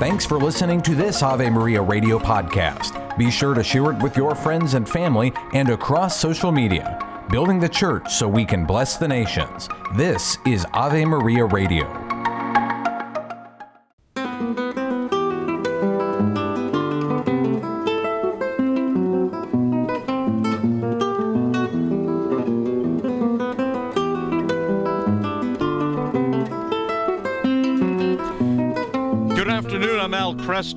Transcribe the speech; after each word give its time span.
Thanks 0.00 0.24
for 0.24 0.38
listening 0.38 0.80
to 0.84 0.94
this 0.94 1.22
Ave 1.22 1.50
Maria 1.50 1.82
radio 1.82 2.18
podcast. 2.18 3.18
Be 3.18 3.30
sure 3.30 3.52
to 3.52 3.62
share 3.62 3.92
it 3.92 4.02
with 4.02 4.16
your 4.16 4.34
friends 4.34 4.72
and 4.72 4.88
family 4.88 5.30
and 5.52 5.68
across 5.68 6.18
social 6.18 6.50
media. 6.50 7.26
Building 7.28 7.60
the 7.60 7.68
church 7.68 8.10
so 8.10 8.26
we 8.26 8.46
can 8.46 8.64
bless 8.64 8.96
the 8.96 9.06
nations. 9.06 9.68
This 9.96 10.38
is 10.46 10.64
Ave 10.72 11.04
Maria 11.04 11.44
Radio. 11.44 12.09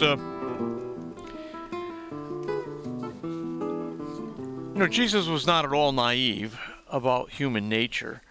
I'm 0.02 0.34
You 4.74 4.80
know, 4.80 4.88
Jesus 4.88 5.28
was 5.28 5.46
not 5.46 5.66
at 5.66 5.72
all 5.72 5.92
naive 5.92 6.60
about 6.90 7.30
human 7.32 7.70
nature. 7.70 8.24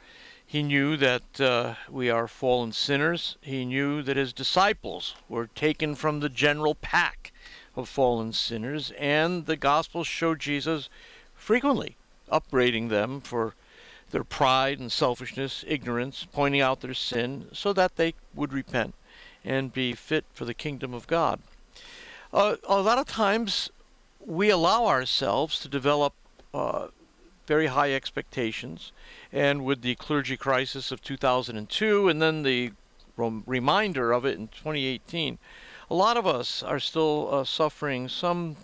He 0.44 0.62
knew 0.62 0.96
that 0.96 1.40
uh, 1.40 1.74
we 1.88 2.10
are 2.10 2.26
fallen 2.26 2.72
sinners. 2.72 3.36
He 3.40 3.64
knew 3.64 4.02
that 4.02 4.16
his 4.16 4.32
disciples 4.32 5.14
were 5.28 5.46
taken 5.46 5.94
from 5.94 6.18
the 6.18 6.28
general 6.28 6.74
pack 6.74 7.32
of 7.76 7.88
fallen 7.88 8.32
sinners, 8.32 8.92
and 8.98 9.46
the 9.46 9.56
Gospels 9.56 10.08
show 10.08 10.34
Jesus 10.34 10.88
frequently 11.34 11.96
upbraiding 12.28 12.88
them 12.88 13.20
for 13.20 13.54
their 14.10 14.24
pride 14.24 14.80
and 14.80 14.90
selfishness, 14.90 15.64
ignorance, 15.66 16.26
pointing 16.32 16.60
out 16.60 16.80
their 16.80 16.94
sin, 16.94 17.46
so 17.52 17.72
that 17.72 17.96
they 17.96 18.14
would 18.34 18.52
repent 18.52 18.94
and 19.44 19.72
be 19.72 19.92
fit 19.92 20.24
for 20.34 20.44
the 20.44 20.54
kingdom 20.54 20.92
of 20.92 21.06
God. 21.06 21.40
Uh, 22.32 22.56
a 22.66 22.80
lot 22.80 22.96
of 22.96 23.06
times 23.06 23.70
we 24.18 24.48
allow 24.48 24.86
ourselves 24.86 25.58
to 25.60 25.68
develop 25.68 26.14
uh, 26.54 26.88
very 27.46 27.66
high 27.66 27.92
expectations, 27.92 28.90
and 29.30 29.64
with 29.64 29.82
the 29.82 29.94
clergy 29.96 30.36
crisis 30.36 30.90
of 30.90 31.02
2002 31.02 32.08
and 32.08 32.22
then 32.22 32.42
the 32.42 32.72
rem- 33.18 33.42
reminder 33.46 34.12
of 34.12 34.24
it 34.24 34.38
in 34.38 34.48
2018, 34.48 35.38
a 35.90 35.94
lot 35.94 36.16
of 36.16 36.26
us 36.26 36.62
are 36.62 36.80
still 36.80 37.28
uh, 37.30 37.44
suffering 37.44 38.08
some 38.08 38.56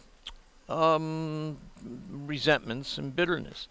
um, 0.70 1.58
resentments 2.10 2.96
and 2.96 3.14
bitterness 3.14 3.68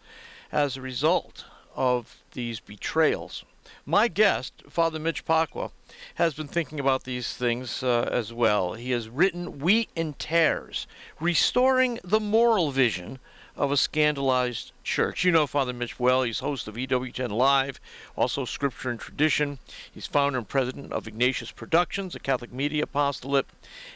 as 0.52 0.78
a 0.78 0.81
result 0.81 1.45
of 1.75 2.18
these 2.34 2.59
betrayals. 2.59 3.44
My 3.86 4.08
guest, 4.08 4.64
Father 4.70 5.00
Mitch 5.00 5.26
Pacwa, 5.26 5.72
has 6.16 6.34
been 6.34 6.48
thinking 6.48 6.80
about 6.80 7.04
these 7.04 7.34
things 7.34 7.84
uh, 7.84 8.09
as 8.12 8.34
well. 8.34 8.74
He 8.74 8.92
has 8.92 9.09
written 9.09 9.59
Wheat 9.59 9.90
and 9.96 10.18
Tares, 10.20 10.88
Restoring 11.20 12.00
the 12.04 12.20
Moral 12.20 12.72
Vision 12.72 13.20
of 13.58 13.72
a 13.72 13.78
Scandalized 13.78 14.72
Church. 14.84 15.24
You 15.24 15.32
know 15.32 15.48
Father 15.48 15.74
Mitch 15.74 16.00
well. 16.00 16.24
He's 16.24 16.40
host 16.40 16.68
of 16.68 16.76
EWTN 16.76 17.32
Live, 17.32 17.80
also 18.16 18.46
Scripture 18.46 18.92
and 18.92 19.00
Tradition. 19.00 19.58
He's 19.92 20.06
founder 20.06 20.38
and 20.38 20.48
president 20.48 20.94
of 20.94 21.08
Ignatius 21.08 21.52
Productions, 21.52 22.16
a 22.16 22.20
Catholic 22.20 22.54
media 22.54 22.84
apostolate, 22.84 23.48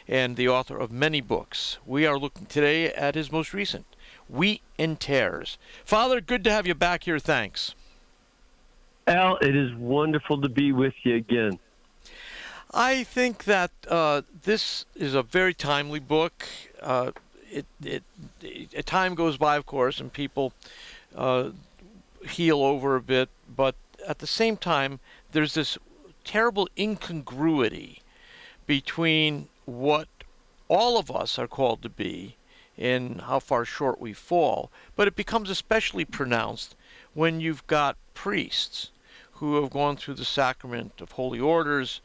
and 0.08 0.36
the 0.36 0.48
author 0.48 0.76
of 0.76 0.90
many 0.90 1.20
books. 1.20 1.78
We 1.86 2.06
are 2.06 2.18
looking 2.18 2.46
today 2.46 2.92
at 2.92 3.14
his 3.14 3.30
most 3.30 3.54
recent, 3.54 3.86
Wheat 4.28 4.62
and 4.78 4.98
Tares. 4.98 5.58
Father, 5.84 6.20
good 6.20 6.42
to 6.44 6.50
have 6.50 6.66
you 6.66 6.74
back 6.74 7.04
here. 7.04 7.18
Thanks. 7.18 7.74
Al, 9.06 9.36
it 9.38 9.56
is 9.56 9.74
wonderful 9.74 10.40
to 10.40 10.48
be 10.48 10.72
with 10.72 10.94
you 11.02 11.16
again. 11.16 11.58
I 12.72 13.04
think 13.04 13.44
that 13.44 13.70
uh, 13.88 14.22
this 14.44 14.86
is 14.94 15.14
a 15.14 15.22
very 15.22 15.52
timely 15.52 15.98
book. 15.98 16.46
Uh, 16.80 17.12
it, 17.50 17.66
it, 17.84 18.02
it, 18.40 18.86
time 18.86 19.14
goes 19.14 19.36
by, 19.36 19.56
of 19.56 19.66
course, 19.66 20.00
and 20.00 20.12
people 20.12 20.52
uh, 21.14 21.50
heal 22.26 22.62
over 22.62 22.96
a 22.96 23.02
bit, 23.02 23.28
but 23.54 23.74
at 24.06 24.20
the 24.20 24.26
same 24.26 24.56
time, 24.56 25.00
there's 25.32 25.54
this 25.54 25.76
terrible 26.24 26.68
incongruity 26.78 28.00
between 28.66 29.48
what 29.66 30.08
all 30.68 30.96
of 30.96 31.10
us 31.10 31.38
are 31.38 31.48
called 31.48 31.82
to 31.82 31.88
be 31.90 32.36
and 32.78 33.22
how 33.22 33.38
far 33.38 33.64
short 33.64 34.00
we 34.00 34.12
fall. 34.12 34.70
But 34.96 35.08
it 35.08 35.16
becomes 35.16 35.50
especially 35.50 36.04
pronounced 36.04 36.74
when 37.12 37.40
you've 37.40 37.66
got 37.66 37.96
priests 38.14 38.91
who 39.42 39.60
have 39.60 39.70
gone 39.70 39.96
through 39.96 40.14
the 40.14 40.24
sacrament 40.24 41.00
of 41.00 41.10
holy 41.10 41.40
orders, 41.40 42.00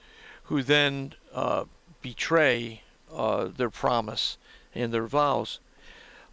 who 0.45 0.63
then 0.63 1.13
uh, 1.31 1.65
betray 2.01 2.81
uh, 3.13 3.45
their 3.45 3.69
promise 3.69 4.39
and 4.73 4.91
their 4.91 5.05
vows. 5.05 5.59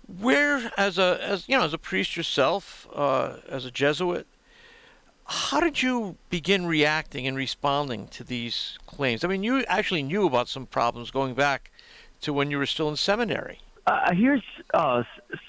Where, 0.07 0.73
as 0.79 0.97
a 0.97 1.19
as 1.23 1.47
you 1.47 1.59
know, 1.59 1.65
as 1.65 1.75
a 1.75 1.79
priest 1.79 2.17
yourself, 2.17 2.89
uh, 2.95 3.37
as 3.47 3.67
a 3.67 3.71
Jesuit, 3.71 4.27
how 5.27 5.61
did 5.61 5.83
you 5.83 6.17
begin 6.31 6.65
reacting 6.65 7.27
and 7.27 7.37
responding 7.37 8.09
to 8.09 8.25
these 8.25 8.79
claims? 8.87 9.25
I 9.25 9.29
mean, 9.29 9.43
you 9.43 9.63
actually 9.65 10.03
knew 10.03 10.25
about 10.25 10.49
some 10.49 10.65
problems 10.65 11.11
going 11.11 11.35
back 11.35 11.71
to 12.23 12.33
when 12.33 12.51
you 12.51 12.57
were 12.57 12.65
still 12.65 12.89
in 12.89 12.97
seminary. 12.97 13.61
Uh, 13.87 14.15
here's 14.15 14.43
uh, 14.73 15.03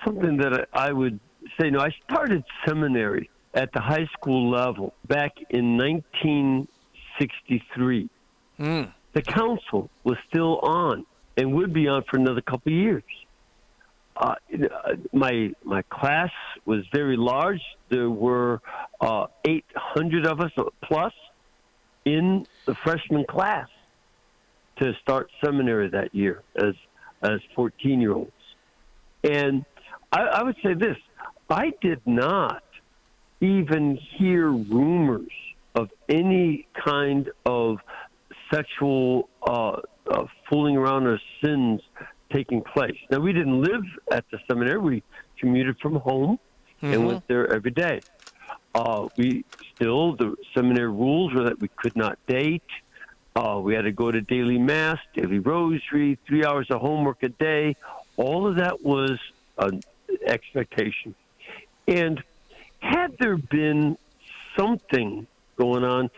something 0.04 0.36
that 0.36 0.68
I 0.74 0.92
would 0.92 1.18
say. 1.58 1.70
No, 1.70 1.80
I 1.80 1.96
started 2.10 2.44
seminary 2.68 3.30
at 3.56 3.72
the 3.74 3.80
high 3.80 4.06
school 4.14 4.52
level 4.52 4.94
back 5.08 5.32
in 5.50 5.78
1963. 5.78 8.10
Mm. 8.60 8.94
The 9.14 9.22
council 9.22 9.90
was 10.04 10.18
still 10.30 10.60
on 10.60 11.06
and 11.38 11.54
would 11.54 11.72
be 11.74 11.88
on 11.88 12.04
for 12.10 12.18
another 12.18 12.42
couple 12.42 12.74
of 12.74 12.78
years. 12.78 13.04
Uh, 14.18 14.36
my 15.12 15.52
my 15.64 15.82
class 15.84 16.32
was 16.66 16.84
very 16.94 17.18
large. 17.18 17.62
There 17.90 18.10
were 18.10 18.62
uh, 19.02 19.28
800 19.46 20.26
of 20.26 20.40
us 20.40 20.52
plus 20.84 21.12
in 22.06 22.48
the 22.66 22.76
freshman 22.76 23.26
class 23.26 23.68
to 24.78 24.94
start 25.02 25.30
seminary 25.44 25.90
that 25.90 26.16
year 26.16 26.44
as 26.56 26.76
as 27.24 27.42
14 27.56 28.00
year 28.00 28.14
olds. 28.14 28.32
And 29.24 29.66
I, 30.14 30.22
I 30.22 30.44
would 30.44 30.56
say 30.64 30.76
this: 30.76 30.96
I 31.50 31.74
did 31.82 32.00
not 32.06 32.64
even 33.42 33.98
hear 34.18 34.50
rumors 34.50 35.32
of 35.76 35.90
any 36.08 36.68
kind 36.74 37.30
of 37.46 37.80
sexual 38.54 39.30
uh, 39.46 39.82
uh, 40.10 40.26
fooling 40.50 40.78
around 40.78 41.06
or 41.08 41.20
sins 41.44 41.82
taking 42.32 42.62
place. 42.62 42.98
Now, 43.10 43.20
we 43.20 43.34
didn't 43.34 43.62
live 43.62 43.84
at 44.12 44.26
the 44.32 44.40
seminary. 44.48 44.80
We 44.80 45.04
commuted 45.40 45.78
from 45.80 45.96
home 45.96 46.40
mm-hmm. 46.82 46.94
and 46.94 47.08
went 47.08 47.28
there 47.28 47.52
every 47.54 47.72
day. 47.72 48.02
Uh, 48.74 49.08
we 49.18 49.46
still, 49.74 50.16
the 50.16 50.36
seminary 50.54 50.90
rules 50.90 51.34
were 51.34 51.44
that 51.44 51.60
we 51.60 51.70
could 51.70 51.96
not 51.96 52.18
date. 52.28 52.64
Uh, 53.36 53.60
we 53.62 53.74
had 53.74 53.84
to 53.84 53.92
go 53.92 54.12
to 54.12 54.22
daily 54.22 54.58
mass, 54.58 54.98
daily 55.14 55.40
rosary, 55.40 56.18
three 56.26 56.46
hours 56.46 56.68
of 56.70 56.80
homework 56.80 57.22
a 57.24 57.30
day. 57.30 57.76
All 58.18 58.48
of 58.48 58.56
that 58.56 58.82
was 58.82 59.20
an 59.58 59.82
expectation. 60.26 61.16
And 61.88 62.24
had 62.86 63.18
there 63.18 63.38
been 63.38 63.98
something 64.58 65.28
going 65.58 65.84
on, 65.84 66.10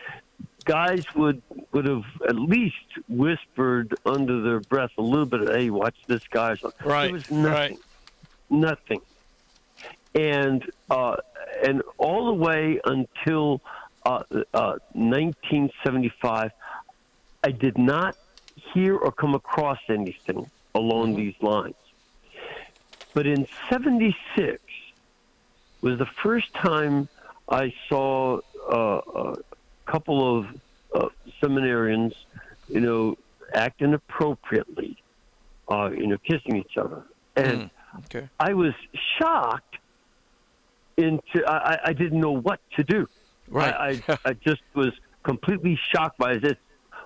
guys 0.64 1.04
would 1.14 1.42
would 1.72 1.86
have 1.86 2.04
at 2.28 2.36
least 2.36 2.76
whispered 3.08 3.94
under 4.04 4.42
their 4.42 4.60
breath 4.60 4.90
a 4.98 5.02
little 5.02 5.26
bit 5.26 5.48
"Hey, 5.48 5.70
watch 5.70 5.96
this 6.06 6.22
guy." 6.28 6.56
Right. 6.84 7.04
There 7.04 7.12
was 7.12 7.30
nothing. 7.30 7.52
Right. 7.52 7.78
Nothing. 8.50 9.00
And 10.14 10.64
uh, 10.90 11.16
and 11.64 11.82
all 11.96 12.26
the 12.26 12.34
way 12.34 12.80
until 12.84 13.60
uh, 14.04 14.22
uh, 14.54 14.78
1975, 14.92 16.50
I 17.44 17.50
did 17.50 17.78
not 17.78 18.16
hear 18.74 18.96
or 18.96 19.12
come 19.12 19.34
across 19.34 19.78
anything 19.88 20.50
along 20.74 21.08
mm-hmm. 21.08 21.16
these 21.16 21.34
lines. 21.40 21.74
But 23.14 23.26
in 23.26 23.46
'76 23.70 24.60
was 25.80 25.98
the 25.98 26.08
first 26.22 26.52
time 26.54 27.08
I 27.48 27.72
saw 27.88 28.40
uh, 28.70 29.00
a 29.14 29.36
couple 29.86 30.38
of 30.38 30.46
uh, 30.94 31.08
seminarians, 31.42 32.14
you 32.68 32.80
know, 32.80 33.16
acting 33.54 33.94
appropriately, 33.94 35.02
uh, 35.70 35.90
you 35.90 36.06
know, 36.06 36.18
kissing 36.18 36.56
each 36.56 36.76
other, 36.76 37.02
and 37.36 37.62
mm, 37.62 37.70
okay. 38.04 38.28
I 38.38 38.54
was 38.54 38.72
shocked. 39.18 39.76
Into 40.96 41.44
I, 41.46 41.78
I 41.84 41.92
didn't 41.92 42.20
know 42.20 42.32
what 42.32 42.58
to 42.74 42.82
do. 42.82 43.06
Right. 43.48 43.72
I, 43.72 44.02
I, 44.12 44.18
I 44.24 44.32
just 44.32 44.62
was 44.74 44.92
completely 45.22 45.78
shocked 45.92 46.18
by 46.18 46.38
this. 46.38 46.56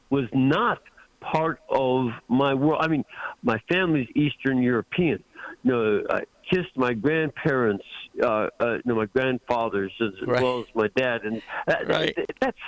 Was 0.09 0.29
not 0.33 0.81
part 1.21 1.61
of 1.71 2.11
my 2.29 2.55
world. 2.55 2.81
I 2.83 2.89
mean, 2.89 3.05
my 3.43 3.59
family's 3.71 4.09
Eastern 4.15 4.63
European. 4.63 5.23
You 5.63 5.71
know, 5.71 6.03
I 6.11 6.23
kissed 6.53 6.77
my 6.77 6.93
grandparents, 6.93 7.85
uh, 8.23 8.49
uh, 8.61 8.79
know, 8.85 8.95
my 8.95 9.07
grandfathers 9.07 9.93
as 10.01 10.11
right. 10.27 10.43
well 10.43 10.61
as 10.61 10.67
my 10.75 10.89
dad, 10.97 11.23
and 11.25 11.43
that, 11.67 11.89
right. 11.89 12.17
that's 12.41 12.59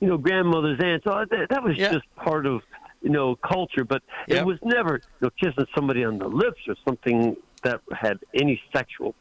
you 0.00 0.08
know, 0.08 0.16
grandmother's 0.16 0.80
aunts. 0.82 1.04
So 1.04 1.24
that, 1.30 1.48
that 1.50 1.62
was 1.62 1.76
yeah. 1.76 1.92
just 1.92 2.04
part 2.16 2.46
of 2.46 2.62
you 3.02 3.10
know, 3.10 3.36
culture, 3.36 3.84
but 3.84 4.02
Yep. 4.28 4.38
it 4.38 4.46
was 4.46 4.58
never 4.62 4.96
you 4.96 5.00
know, 5.22 5.30
kissing 5.40 5.66
somebody 5.74 6.04
on 6.04 6.18
the 6.18 6.28
lips 6.28 6.60
or 6.68 6.74
something 6.84 7.36
that 7.62 7.80
had 7.92 8.18
any 8.34 8.60
sexual 8.74 9.14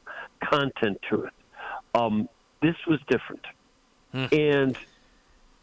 content 0.44 1.00
to 1.10 1.24
it. 1.24 1.34
Um, 1.96 2.30
this 2.62 2.76
was 2.88 3.00
different, 3.10 3.46
Hmm. 4.12 4.26
and 4.32 4.78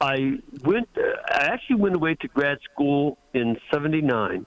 I 0.01 0.41
went. 0.63 0.89
I 0.97 1.47
actually 1.53 1.77
went 1.77 1.95
away 1.95 2.15
to 2.17 2.29
grad 2.29 2.59
school 2.73 3.19
in 3.35 3.59
'79, 3.71 4.47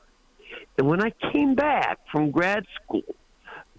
and 0.78 0.88
when 0.88 1.02
I 1.02 1.12
came 1.32 1.56
back 1.56 2.00
from 2.12 2.32
grad 2.32 2.66
school, 2.76 3.16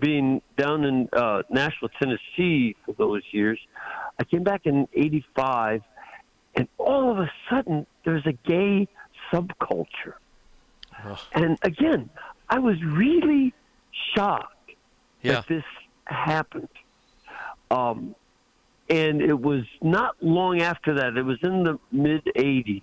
being 0.00 0.40
down 0.56 0.84
in 0.84 1.08
uh, 1.12 1.42
Nashville, 1.50 1.90
Tennessee 2.00 2.76
for 2.84 2.92
those 2.98 3.22
years, 3.32 3.58
I 4.18 4.24
came 4.24 4.42
back 4.42 4.62
in 4.66 4.88
'85, 4.94 5.82
and 6.54 6.68
all 6.78 7.10
of 7.10 7.18
a 7.18 7.30
sudden 7.48 7.86
there's 8.04 8.26
a 8.26 8.32
gay 8.32 8.88
subculture, 9.32 10.14
Ugh. 11.04 11.18
and 11.34 11.58
again, 11.62 12.10
I 12.48 12.58
was 12.58 12.76
really 12.82 13.54
shocked 14.16 14.70
Yeah. 15.22 15.32
that 15.34 15.46
this 15.48 15.64
happened. 16.06 16.68
Um, 17.70 18.14
and 18.88 19.22
it 19.22 19.38
was 19.40 19.62
not 19.80 20.16
long 20.20 20.60
after 20.60 20.94
that, 20.94 21.16
it 21.16 21.22
was 21.22 21.38
in 21.42 21.62
the 21.62 21.78
mid 21.92 22.24
80s, 22.36 22.82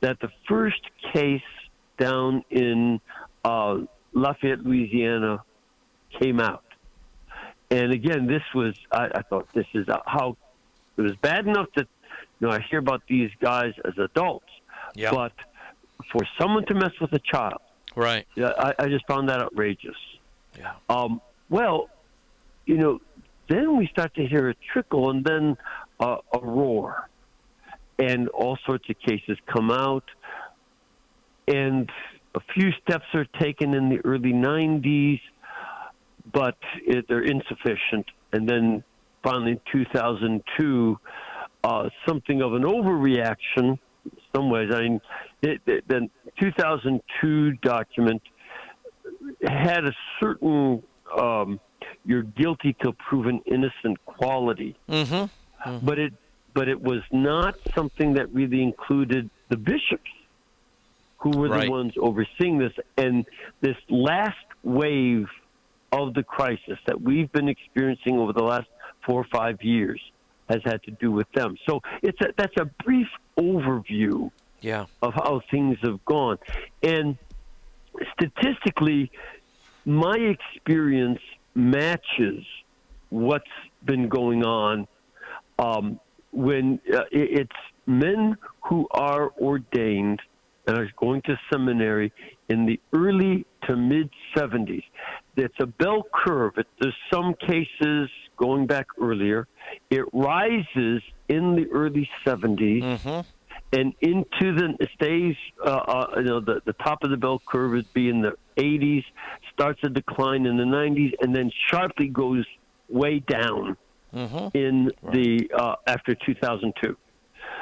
that 0.00 0.20
the 0.20 0.30
first 0.48 0.80
case 1.12 1.42
down 1.98 2.44
in 2.50 3.00
uh, 3.44 3.78
Lafayette, 4.12 4.60
Louisiana 4.60 5.42
came 6.20 6.40
out. 6.40 6.64
And 7.70 7.92
again, 7.92 8.26
this 8.26 8.42
was, 8.54 8.74
I, 8.90 9.08
I 9.14 9.22
thought, 9.22 9.48
this 9.54 9.66
is 9.74 9.86
how 10.06 10.36
it 10.96 11.02
was 11.02 11.16
bad 11.16 11.46
enough 11.46 11.68
that, 11.76 11.86
you 12.40 12.46
know, 12.48 12.52
I 12.52 12.60
hear 12.60 12.78
about 12.78 13.02
these 13.08 13.30
guys 13.40 13.72
as 13.84 13.96
adults, 13.98 14.46
Yeah. 14.94 15.10
but 15.10 15.32
for 16.10 16.20
someone 16.38 16.66
to 16.66 16.74
mess 16.74 16.92
with 17.00 17.12
a 17.14 17.18
child, 17.20 17.60
Right. 17.96 18.26
yeah, 18.34 18.52
I, 18.58 18.74
I 18.78 18.88
just 18.88 19.06
found 19.06 19.28
that 19.30 19.40
outrageous. 19.40 19.96
Yeah. 20.58 20.72
Um, 20.88 21.20
well, 21.48 21.88
you 22.66 22.76
know, 22.76 23.00
then 23.48 23.76
we 23.78 23.86
start 23.88 24.14
to 24.16 24.26
hear 24.26 24.50
a 24.50 24.54
trickle 24.72 25.10
and 25.10 25.24
then 25.24 25.56
uh, 26.00 26.16
a 26.32 26.38
roar, 26.40 27.08
and 27.98 28.28
all 28.28 28.58
sorts 28.66 28.88
of 28.90 28.98
cases 29.00 29.38
come 29.46 29.70
out, 29.70 30.04
and 31.48 31.90
a 32.34 32.40
few 32.54 32.70
steps 32.82 33.04
are 33.14 33.24
taken 33.40 33.74
in 33.74 33.88
the 33.88 33.98
early 34.04 34.32
90s, 34.32 35.20
but 36.32 36.56
it, 36.86 37.06
they're 37.08 37.22
insufficient. 37.24 38.06
And 38.32 38.48
then 38.48 38.84
finally, 39.22 39.52
in 39.52 39.60
2002, 39.72 40.98
uh, 41.64 41.88
something 42.06 42.42
of 42.42 42.54
an 42.54 42.62
overreaction. 42.62 43.78
In 44.04 44.10
some 44.34 44.50
ways, 44.50 44.70
I 44.74 44.80
mean, 44.80 45.00
it, 45.42 45.60
it, 45.66 45.86
the 45.88 46.08
2002 46.40 47.52
document 47.62 48.20
had 49.46 49.84
a 49.84 49.92
certain 50.20 50.82
um, 51.16 51.60
"you're 52.04 52.22
guilty 52.24 52.74
till 52.82 52.94
proven 52.94 53.40
innocent" 53.46 54.04
quality, 54.04 54.76
Mm-hmm. 54.88 55.86
but 55.86 55.98
it 55.98 56.12
but 56.54 56.68
it 56.68 56.80
was 56.82 57.00
not 57.12 57.54
something 57.74 58.14
that 58.14 58.32
really 58.34 58.62
included 58.62 59.30
the 59.48 59.56
bishops, 59.56 60.10
who 61.18 61.30
were 61.30 61.48
Right. 61.48 61.64
the 61.66 61.70
ones 61.70 61.92
overseeing 61.96 62.58
this, 62.58 62.72
and 62.98 63.24
this 63.60 63.76
last 63.88 64.36
wave 64.64 65.28
of 65.92 66.14
the 66.14 66.22
crisis 66.22 66.78
that 66.86 67.00
we've 67.00 67.30
been 67.32 67.48
experiencing 67.48 68.18
over 68.18 68.32
the 68.32 68.42
last 68.42 68.66
four 69.06 69.20
or 69.20 69.26
five 69.32 69.62
years 69.62 70.00
has 70.48 70.60
had 70.64 70.82
to 70.84 70.90
do 70.92 71.12
with 71.12 71.30
them. 71.32 71.56
So 71.68 71.80
it's 72.02 72.18
a, 72.20 72.28
that's 72.36 72.56
a 72.56 72.64
brief 72.84 73.06
overview 73.38 74.30
Yeah. 74.60 74.86
of 75.02 75.12
how 75.14 75.40
things 75.50 75.78
have 75.82 76.04
gone. 76.04 76.38
And 76.82 77.16
statistically, 78.14 79.10
my 79.84 80.16
experience 80.16 81.20
matches 81.54 82.44
what's 83.10 83.44
been 83.84 84.08
going 84.08 84.44
on 84.44 84.86
um, 85.58 86.00
when 86.32 86.80
uh, 86.92 87.02
it's 87.10 87.50
men 87.86 88.36
who 88.62 88.86
are 88.92 89.32
ordained 89.38 90.20
and 90.66 90.78
are 90.78 90.88
going 90.96 91.20
to 91.22 91.38
seminary 91.52 92.12
in 92.48 92.64
the 92.66 92.80
early 92.92 93.44
to 93.64 93.76
mid 93.76 94.08
70s. 94.36 94.84
It's 95.36 95.54
a 95.60 95.66
bell 95.66 96.02
curve. 96.12 96.54
It, 96.58 96.66
there's 96.80 96.94
some 97.12 97.34
cases 97.34 98.10
going 98.36 98.66
back 98.66 98.86
earlier. 99.00 99.46
It 99.90 100.04
rises 100.12 101.02
in 101.28 101.54
the 101.56 101.66
early 101.72 102.08
70s 102.26 102.82
Mm-hmm. 102.82 103.20
and 103.72 103.94
into 104.00 104.54
the 104.54 104.76
it 104.80 104.88
stays 104.94 105.34
uh, 105.64 105.70
uh, 105.70 106.06
you 106.16 106.24
know 106.24 106.40
the, 106.40 106.60
the 106.66 106.74
top 106.74 107.02
of 107.04 107.10
the 107.10 107.16
bell 107.16 107.40
curve 107.46 107.70
would 107.72 107.92
be 107.94 108.08
in 108.10 108.20
the 108.20 108.32
80s 108.58 109.04
starts 109.54 109.80
a 109.84 109.88
decline 109.88 110.44
in 110.44 110.56
the 110.58 110.64
90s 110.64 111.12
and 111.22 111.34
then 111.34 111.50
sharply 111.70 112.08
goes 112.08 112.44
way 112.88 113.20
down 113.20 113.76
Mm-hmm. 114.14 114.48
in 114.54 114.90
the 115.10 115.48
uh, 115.56 115.76
after 115.86 116.14
2002 116.14 116.94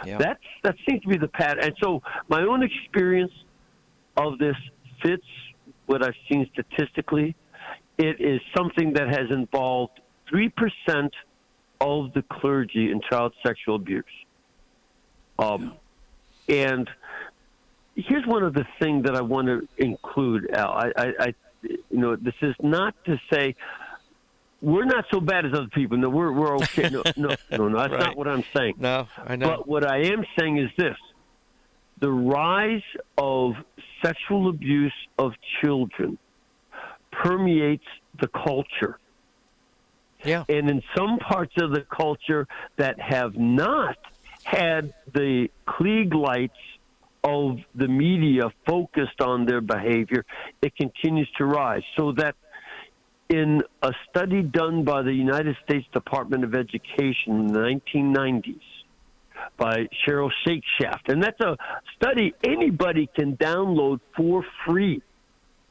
Yeah. 0.04 0.18
that's 0.18 0.40
that 0.64 0.74
seems 0.88 1.00
to 1.02 1.08
be 1.08 1.16
the 1.16 1.28
pattern 1.28 1.62
and 1.62 1.74
so 1.80 2.02
my 2.28 2.42
own 2.42 2.64
experience 2.64 3.30
of 4.16 4.36
this 4.38 4.56
fits 5.00 5.22
what 5.86 6.04
i've 6.04 6.20
seen 6.28 6.50
statistically 6.52 7.36
it 8.00 8.20
is 8.20 8.40
something 8.56 8.94
that 8.94 9.08
has 9.08 9.30
involved 9.30 10.00
3% 10.32 10.50
of 11.80 12.12
the 12.12 12.22
clergy 12.30 12.90
in 12.90 13.00
child 13.10 13.32
sexual 13.46 13.76
abuse 13.76 14.04
um, 15.38 15.74
and 16.48 16.88
here's 17.94 18.26
one 18.26 18.42
of 18.42 18.52
the 18.54 18.66
things 18.80 19.04
that 19.04 19.14
I 19.16 19.22
want 19.22 19.46
to 19.48 19.66
include, 19.78 20.50
Al. 20.52 20.72
I, 20.72 20.92
I, 20.96 21.06
I, 21.20 21.34
you 21.62 21.78
know, 21.90 22.16
this 22.16 22.34
is 22.42 22.54
not 22.62 22.94
to 23.06 23.18
say 23.32 23.54
we're 24.60 24.84
not 24.84 25.06
so 25.10 25.20
bad 25.20 25.46
as 25.46 25.52
other 25.54 25.68
people. 25.72 25.96
No, 25.96 26.10
we're 26.10 26.32
we're 26.32 26.56
okay. 26.56 26.90
No, 26.90 27.02
no, 27.16 27.28
no, 27.52 27.68
no. 27.68 27.78
That's 27.78 27.92
Right. 27.92 28.00
not 28.00 28.16
what 28.16 28.28
I'm 28.28 28.44
saying. 28.54 28.74
No, 28.78 29.08
I 29.16 29.36
know. 29.36 29.48
But 29.48 29.68
what 29.68 29.86
I 29.86 30.02
am 30.12 30.24
saying 30.38 30.58
is 30.58 30.68
this: 30.76 30.96
the 32.00 32.10
rise 32.10 32.82
of 33.16 33.52
sexual 34.04 34.50
abuse 34.50 34.92
of 35.18 35.32
children 35.62 36.18
permeates 37.12 37.84
the 38.20 38.28
culture 38.28 38.98
yeah. 40.24 40.44
and 40.48 40.68
in 40.68 40.82
some 40.96 41.18
parts 41.18 41.54
of 41.58 41.72
the 41.72 41.82
culture 41.82 42.46
that 42.76 43.00
have 43.00 43.36
not 43.36 43.96
had 44.44 44.92
the 45.12 45.48
Klieg 45.66 46.14
lights 46.14 46.54
of 47.22 47.58
the 47.74 47.88
media 47.88 48.50
focused 48.66 49.20
on 49.20 49.44
their 49.44 49.60
behavior, 49.60 50.24
it 50.62 50.74
continues 50.76 51.28
to 51.36 51.44
rise. 51.44 51.82
So 51.96 52.12
that 52.12 52.36
in 53.28 53.62
a 53.82 53.92
study 54.08 54.42
done 54.42 54.84
by 54.84 55.02
the 55.02 55.12
United 55.12 55.56
States 55.64 55.86
Department 55.92 56.44
of 56.44 56.54
Education 56.54 57.40
in 57.40 57.46
the 57.48 57.60
1990s 57.60 58.60
by 59.56 59.88
Cheryl 60.06 60.30
Shakeshaft, 60.46 61.08
and 61.08 61.22
that's 61.22 61.40
a 61.40 61.56
study 61.96 62.34
anybody 62.44 63.08
can 63.14 63.36
download 63.36 64.00
for 64.16 64.44
free. 64.66 65.02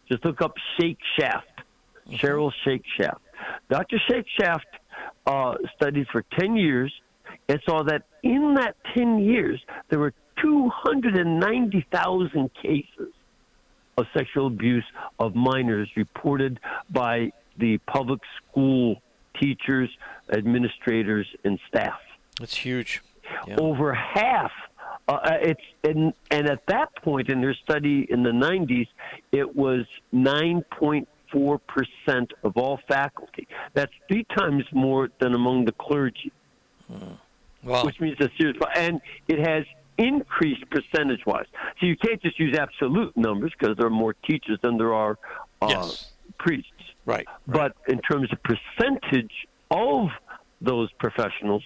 Just 0.10 0.26
look 0.26 0.42
up 0.42 0.54
Shakeshaft, 0.80 1.42
Cheryl 2.12 2.52
Shake 2.64 2.84
Shaft. 3.00 3.22
Dr. 3.70 4.00
Shakeshaft 4.10 4.60
uh, 5.26 5.56
studied 5.76 6.08
for 6.12 6.24
10 6.40 6.56
years 6.56 6.94
and 7.48 7.60
saw 7.66 7.84
that 7.84 8.04
in 8.24 8.56
that 8.56 8.76
10 8.96 9.20
years, 9.20 9.62
there 9.90 10.00
were 10.00 10.14
290,000 10.42 12.50
cases 12.62 13.14
of 13.98 14.06
sexual 14.16 14.48
abuse 14.48 14.86
of 15.20 15.36
minors 15.36 15.90
reported 15.96 16.60
by 16.90 17.32
the 17.58 17.78
public 17.80 18.22
school 18.38 19.02
teachers, 19.40 19.90
administrators, 20.32 21.28
and 21.44 21.60
staff 21.68 22.00
That's 22.40 22.56
huge. 22.56 23.02
Yeah. 23.48 23.58
over 23.60 23.94
half. 23.94 24.52
Uh, 25.10 25.38
it's 25.42 25.62
and 25.84 26.14
and 26.30 26.48
at 26.48 26.64
that 26.68 26.96
point 27.04 27.30
in 27.30 27.42
their 27.42 27.56
study 27.64 28.06
in 28.12 28.22
the 28.22 28.30
90s, 28.30 28.88
it 29.32 29.56
was 29.56 29.84
9.4 30.14 31.60
percent 31.68 32.32
of 32.44 32.56
all 32.58 32.80
faculty. 32.88 33.48
That's 33.74 33.92
three 34.08 34.26
times 34.38 34.64
more 34.72 35.10
than 35.20 35.34
among 35.34 35.66
the 35.66 35.72
clergy, 35.72 36.32
Well, 37.64 37.86
which 37.86 38.00
means 38.00 38.18
a 38.20 38.30
serious. 38.38 38.56
And 38.76 39.02
it 39.28 39.40
has 39.40 39.66
increased 39.98 40.64
percentage-wise. 40.70 41.48
So 41.80 41.86
you 41.88 41.98
can't 41.98 42.22
just 42.22 42.40
use 42.40 42.56
absolute 42.58 43.18
numbers 43.18 43.52
because 43.58 43.76
there 43.78 43.88
are 43.88 43.98
more 44.06 44.14
teachers 44.14 44.60
than 44.62 44.78
there 44.78 44.94
are 44.94 45.18
uh, 45.62 45.68
Yes. 45.70 46.12
priests. 46.38 46.72
right. 47.06 47.28
But 47.48 47.76
in 47.88 48.00
terms 48.00 48.30
of 48.32 48.38
percentage 48.44 49.34
of 49.72 50.08
those 50.62 50.90
professionals, 51.00 51.64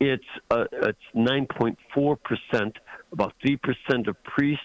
it's 0.00 0.24
uh, 0.50 0.64
it's 0.72 0.98
9.4 1.14 2.16
percent, 2.22 2.76
about 3.12 3.32
three 3.40 3.56
percent 3.56 4.08
of 4.08 4.16
priests. 4.24 4.64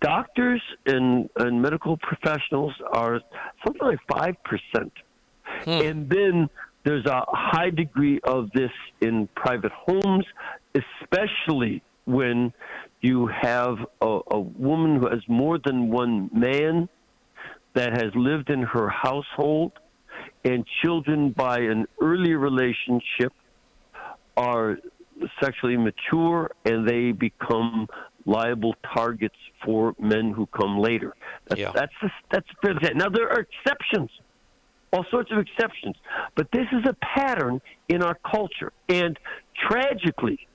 Doctors 0.00 0.62
and, 0.86 1.28
and 1.36 1.60
medical 1.60 1.96
professionals 1.96 2.72
are 2.92 3.20
something 3.64 3.86
like 3.86 3.98
five 4.10 4.36
percent, 4.44 4.92
and 5.66 6.08
then 6.08 6.48
there's 6.84 7.06
a 7.06 7.24
high 7.28 7.70
degree 7.70 8.20
of 8.24 8.50
this 8.52 8.70
in 9.00 9.28
private 9.34 9.72
homes, 9.72 10.24
especially 10.74 11.82
when 12.04 12.52
you 13.00 13.26
have 13.26 13.76
a, 14.00 14.20
a 14.30 14.40
woman 14.40 14.96
who 14.98 15.08
has 15.08 15.20
more 15.28 15.58
than 15.64 15.90
one 15.90 16.30
man 16.32 16.88
that 17.74 17.92
has 17.92 18.12
lived 18.14 18.50
in 18.50 18.62
her 18.62 18.88
household 18.88 19.72
and 20.44 20.64
children 20.82 21.30
by 21.30 21.58
an 21.58 21.86
early 22.00 22.34
relationship 22.34 23.32
are 24.38 24.78
sexually 25.42 25.76
mature 25.76 26.50
and 26.64 26.88
they 26.88 27.12
become 27.12 27.88
liable 28.24 28.74
targets 28.94 29.34
for 29.64 29.94
men 29.98 30.30
who 30.32 30.46
come 30.46 30.78
later. 30.78 31.14
That's 31.46 31.60
Yeah. 31.60 31.72
that's 31.74 31.92
that's 32.30 32.46
to 32.64 32.78
say. 32.86 32.92
Now 32.94 33.08
there 33.08 33.28
are 33.28 33.40
exceptions, 33.40 34.10
all 34.92 35.04
sorts 35.10 35.30
of 35.32 35.38
exceptions, 35.38 35.96
but 36.36 36.46
this 36.52 36.66
is 36.72 36.84
a 36.86 36.94
pattern 37.16 37.60
in 37.88 38.02
our 38.02 38.16
culture. 38.34 38.72
And 38.88 39.18
tragically, 39.68 40.46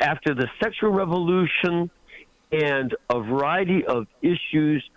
after 0.00 0.34
the 0.34 0.48
sexual 0.62 0.90
revolution 0.90 1.90
and 2.52 2.94
a 3.10 3.20
variety 3.20 3.84
of 3.84 4.06
issues, 4.22 4.88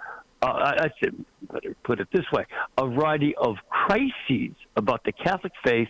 uh, 0.42 0.46
I, 0.46 0.86
I 0.86 0.90
should 1.00 1.26
better 1.52 1.76
put 1.84 2.00
it 2.00 2.08
this 2.14 2.26
way: 2.32 2.46
a 2.78 2.86
variety 2.88 3.34
of 3.36 3.56
crises 3.70 4.56
about 4.76 5.04
the 5.06 5.12
Catholic 5.12 5.54
faith, 5.64 5.90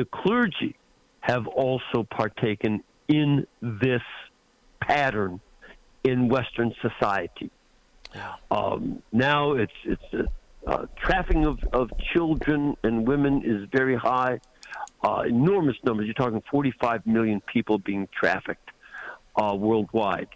the 0.00 0.06
clergy 0.06 0.74
have 1.20 1.46
also 1.46 2.06
partaken 2.10 2.82
in 3.08 3.46
this 3.60 4.00
pattern 4.80 5.38
in 6.04 6.30
Western 6.30 6.74
society. 6.80 7.50
Yeah. 8.14 8.34
Um, 8.50 9.02
now 9.12 9.52
it's 9.52 9.78
it's 9.84 10.14
uh, 10.14 10.22
uh, 10.66 10.86
trafficking 10.96 11.44
of, 11.44 11.58
of 11.74 11.90
children 12.14 12.78
and 12.82 13.06
women 13.06 13.42
is 13.44 13.68
very 13.70 13.94
high, 13.94 14.40
uh, 15.04 15.24
enormous 15.26 15.76
numbers. 15.84 16.06
You're 16.06 16.14
talking 16.14 16.42
45 16.50 17.06
million 17.06 17.42
people 17.52 17.76
being 17.78 18.08
trafficked 18.18 18.70
uh, 19.36 19.54
worldwide, 19.54 20.28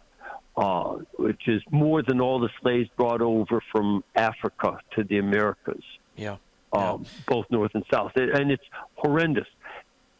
uh, 0.59 0.97
which 1.19 1.49
is 1.49 1.63
more 1.71 2.03
than 2.03 2.21
all 2.21 2.39
the 2.39 2.51
slaves 2.61 2.91
brought 2.99 3.23
over 3.23 3.63
from 3.73 4.05
Africa 4.15 4.77
to 4.95 5.05
the 5.05 5.17
Americas 5.19 5.85
Yeah. 6.17 6.37
Um, 6.75 7.05
both 7.27 7.47
north 7.51 7.71
and 7.75 7.85
south, 7.93 8.13
and 8.17 8.51
it's 8.51 8.65
horrendous. 8.97 9.47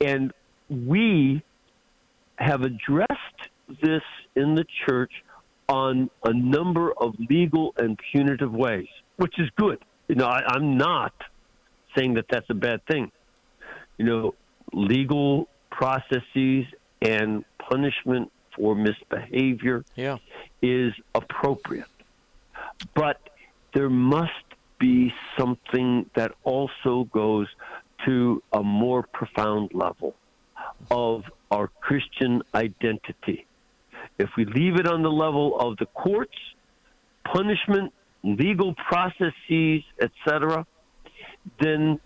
And 0.01 0.33
we 0.69 1.43
have 2.37 2.63
addressed 2.63 3.11
this 3.83 4.03
in 4.35 4.55
the 4.55 4.65
church 4.87 5.13
on 5.69 6.11
a 6.25 6.33
number 6.33 6.93
of 6.93 7.15
legal 7.31 7.75
and 7.79 7.99
punitive 8.13 8.53
ways, 8.53 8.89
which 9.17 9.39
is 9.39 9.49
good. 9.57 9.79
You 10.09 10.17
know, 10.17 10.27
I, 10.27 10.43
I'm 10.47 10.77
not 10.77 11.13
saying 11.97 12.15
that 12.15 12.27
that's 12.31 12.49
a 12.51 12.55
bad 12.55 12.85
thing. 12.87 13.11
You 13.99 14.05
know, 14.05 14.35
legal 14.73 15.49
processes 15.71 16.67
and 17.01 17.45
punishment 17.59 18.31
for 18.57 18.75
misbehavior 18.75 19.85
Yeah. 19.97 20.19
is 20.63 20.93
appropriate. 21.15 21.87
But 22.95 23.21
there 23.73 23.91
must 23.91 24.33
be 24.79 25.13
something 25.39 26.11
that 26.15 26.33
also 26.45 27.05
goes 27.13 27.49
to 28.07 28.43
a 28.53 28.63
more 28.63 29.03
profound 29.03 29.71
level 29.73 30.15
of 30.91 31.25
our 31.51 31.69
Christian 31.81 32.43
identity. 32.55 33.47
If 34.19 34.31
we 34.37 34.45
leave 34.45 34.77
it 34.77 34.87
on 34.87 35.03
the 35.03 35.11
level 35.11 35.59
of 35.59 35.77
the 35.79 35.87
courts, 35.87 36.37
punishment, 37.25 37.93
legal 38.23 38.75
processes, 38.75 39.83
etc., 40.01 40.67
then 41.61 42.01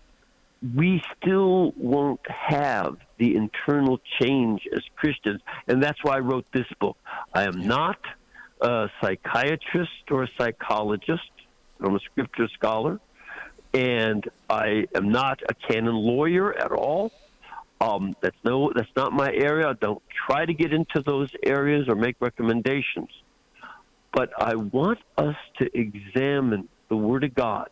we 0.75 1.01
still 1.15 1.71
won't 1.77 2.19
have 2.29 2.97
the 3.17 3.35
internal 3.35 3.99
change 4.19 4.61
as 4.75 4.81
Christians. 4.95 5.41
And 5.67 5.81
that's 5.81 6.03
why 6.03 6.17
I 6.17 6.19
wrote 6.19 6.45
this 6.53 6.67
book. 6.79 6.97
I 7.33 7.43
am 7.43 7.65
not 7.65 7.99
a 8.61 8.89
psychiatrist 9.01 10.11
or 10.11 10.23
a 10.23 10.29
psychologist. 10.37 11.31
I'm 11.81 11.95
a 11.95 11.99
scripture 11.99 12.47
scholar. 12.53 12.99
And 13.73 14.27
I 14.49 14.87
am 14.95 15.09
not 15.09 15.41
a 15.47 15.53
canon 15.53 15.95
lawyer 15.95 16.57
at 16.57 16.71
all. 16.71 17.11
Um, 17.81 18.15
that's 18.19 18.35
no, 18.43 18.71
that's 18.75 18.89
not 18.95 19.13
my 19.13 19.31
area. 19.31 19.67
I 19.67 19.73
don't 19.73 20.01
try 20.27 20.45
to 20.45 20.53
get 20.53 20.73
into 20.73 21.01
those 21.01 21.29
areas 21.45 21.87
or 21.87 21.95
make 21.95 22.15
recommendations. 22.19 23.09
But 24.11 24.31
I 24.37 24.55
want 24.55 24.99
us 25.17 25.35
to 25.59 25.69
examine 25.77 26.67
the 26.89 26.97
Word 26.97 27.23
of 27.23 27.35
God 27.35 27.69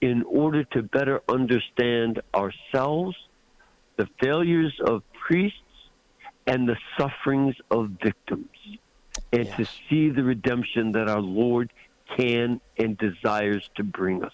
in 0.00 0.22
order 0.24 0.64
to 0.64 0.82
better 0.82 1.22
understand 1.28 2.20
ourselves, 2.34 3.16
the 3.96 4.08
failures 4.20 4.74
of 4.84 5.02
priests, 5.26 5.58
and 6.46 6.68
the 6.68 6.76
sufferings 6.98 7.54
of 7.70 7.90
victims, 8.02 8.48
and 9.32 9.48
to 9.56 9.66
see 9.88 10.10
the 10.10 10.22
redemption 10.22 10.92
that 10.92 11.08
our 11.08 11.20
Lord 11.20 11.72
can 12.16 12.60
and 12.78 12.96
desires 12.98 13.68
to 13.76 13.84
bring 13.84 14.22
us. 14.24 14.32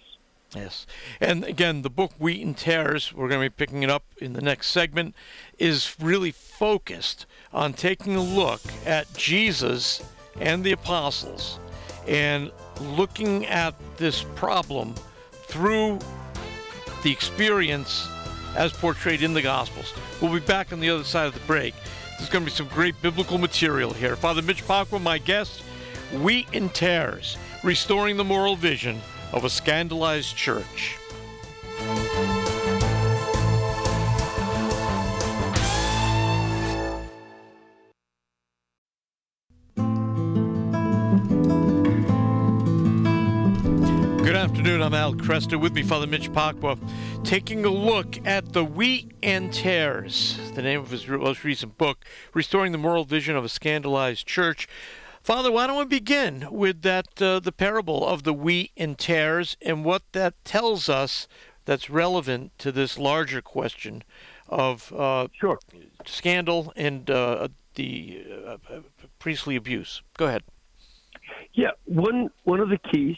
Yes. 0.55 0.87
And 1.21 1.45
again, 1.45 1.83
the 1.83 1.91
book 1.91 2.12
Wheat 2.19 2.45
and 2.45 2.57
Tares, 2.57 3.12
we're 3.12 3.29
going 3.29 3.41
to 3.41 3.50
be 3.50 3.55
picking 3.55 3.83
it 3.83 3.91
up 3.91 4.05
in 4.19 4.33
the 4.33 4.41
next 4.41 4.69
segment, 4.69 5.15
is 5.59 5.95
really 6.00 6.33
focused 6.33 7.27
on 7.53 7.73
taking 7.73 8.17
a 8.17 8.23
look 8.23 8.61
at 8.85 9.12
Jesus 9.15 10.03
and 10.41 10.65
the 10.65 10.73
apostles 10.73 11.61
and 12.09 12.50
looking 12.81 13.47
at 13.47 13.75
this 13.97 14.25
problem 14.35 14.95
through 15.45 15.99
the 17.05 17.12
experience 17.12 18.09
as 18.57 18.73
portrayed 18.73 19.23
in 19.23 19.35
the 19.35 19.43
Gospels. 19.43 19.95
We'll 20.21 20.33
be 20.33 20.41
back 20.41 20.73
on 20.73 20.81
the 20.81 20.91
other 20.91 21.05
side 21.05 21.27
of 21.27 21.35
the 21.35 21.41
break. 21.41 21.75
There's 22.19 22.29
going 22.29 22.45
to 22.45 22.50
be 22.50 22.57
some 22.57 22.69
great 22.69 23.00
biblical 23.00 23.39
material 23.39 23.93
here. 23.93 24.17
Father 24.17 24.43
Mitch 24.43 24.65
Pacwa, 24.65 25.00
my 25.00 25.19
guest, 25.19 25.62
Wheat 26.21 26.49
and 26.53 26.75
Tares, 26.75 27.39
restoring 27.62 28.17
the 28.17 28.25
moral 28.25 28.57
vision 28.57 29.00
of 29.33 29.45
a 29.45 29.50
scandalized 29.50 30.37
church. 30.37 30.97
Good 44.23 44.37
afternoon. 44.37 44.83
I'm 44.83 44.95
Al 44.95 45.14
Kresta. 45.14 45.61
With 45.61 45.75
me, 45.75 45.83
Father 45.83 46.07
Mitch 46.07 46.33
Pacwa, 46.33 46.79
taking 47.25 47.64
a 47.64 47.71
look 47.71 48.25
at 48.26 48.52
the 48.52 48.64
wheat 48.64 49.12
and 49.23 49.52
tares, 49.52 50.38
the 50.55 50.62
name 50.62 50.81
of 50.81 50.90
his 50.90 51.07
most 51.07 51.45
recent 51.45 51.76
book, 51.76 52.05
Restoring 52.33 52.73
the 52.73 52.79
Moral 52.79 53.05
Vision 53.05 53.37
of 53.37 53.45
a 53.45 53.49
Scandalized 53.49 54.26
Church. 54.26 54.67
Father, 55.23 55.53
why 55.53 55.67
don't 55.67 55.79
we 55.79 55.85
begin 55.85 56.49
with 56.50 56.83
that 56.83 57.21
uh, 57.21 57.41
the 57.41 57.53
parable 57.53 58.07
of 58.07 58.23
the 58.23 58.33
wheat 58.33 58.73
and 58.77 58.99
tares 58.99 59.57
and 59.61 59.85
what 59.85 60.03
that 60.12 60.35
tells 60.45 60.89
us 60.89 61.29
that's 61.67 61.91
relevant 61.91 62.53
to 62.59 62.73
this 62.73 62.99
larger 62.99 63.43
question 63.43 64.03
of 64.49 64.93
uh, 64.95 65.29
Sure. 65.39 65.59
scandal 66.07 66.73
and 66.75 67.11
uh, 67.11 67.49
the 67.75 68.25
uh, 68.47 68.57
priestly 69.19 69.57
abuse. 69.57 70.03
Go 70.17 70.27
ahead. 70.27 70.43
Yeah, 71.53 71.71
one 71.85 72.31
one 72.45 72.61
of 72.61 72.71
the 72.71 72.79
keys 72.79 73.17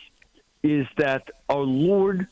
is 0.62 0.86
that 0.96 1.28
our 1.48 1.62
Lord 1.62 2.26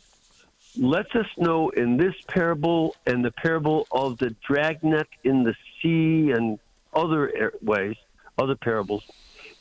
lets 0.76 1.14
us 1.14 1.26
know 1.36 1.70
in 1.70 1.96
this 1.96 2.14
parable 2.28 2.94
and 3.06 3.24
the 3.24 3.30
parable 3.30 3.86
of 3.90 4.18
the 4.18 4.34
dragnet 4.46 5.08
in 5.24 5.44
the 5.44 5.54
sea 5.80 6.32
and 6.32 6.58
other 6.92 7.52
ways, 7.62 7.96
other 8.38 8.56
parables, 8.56 9.04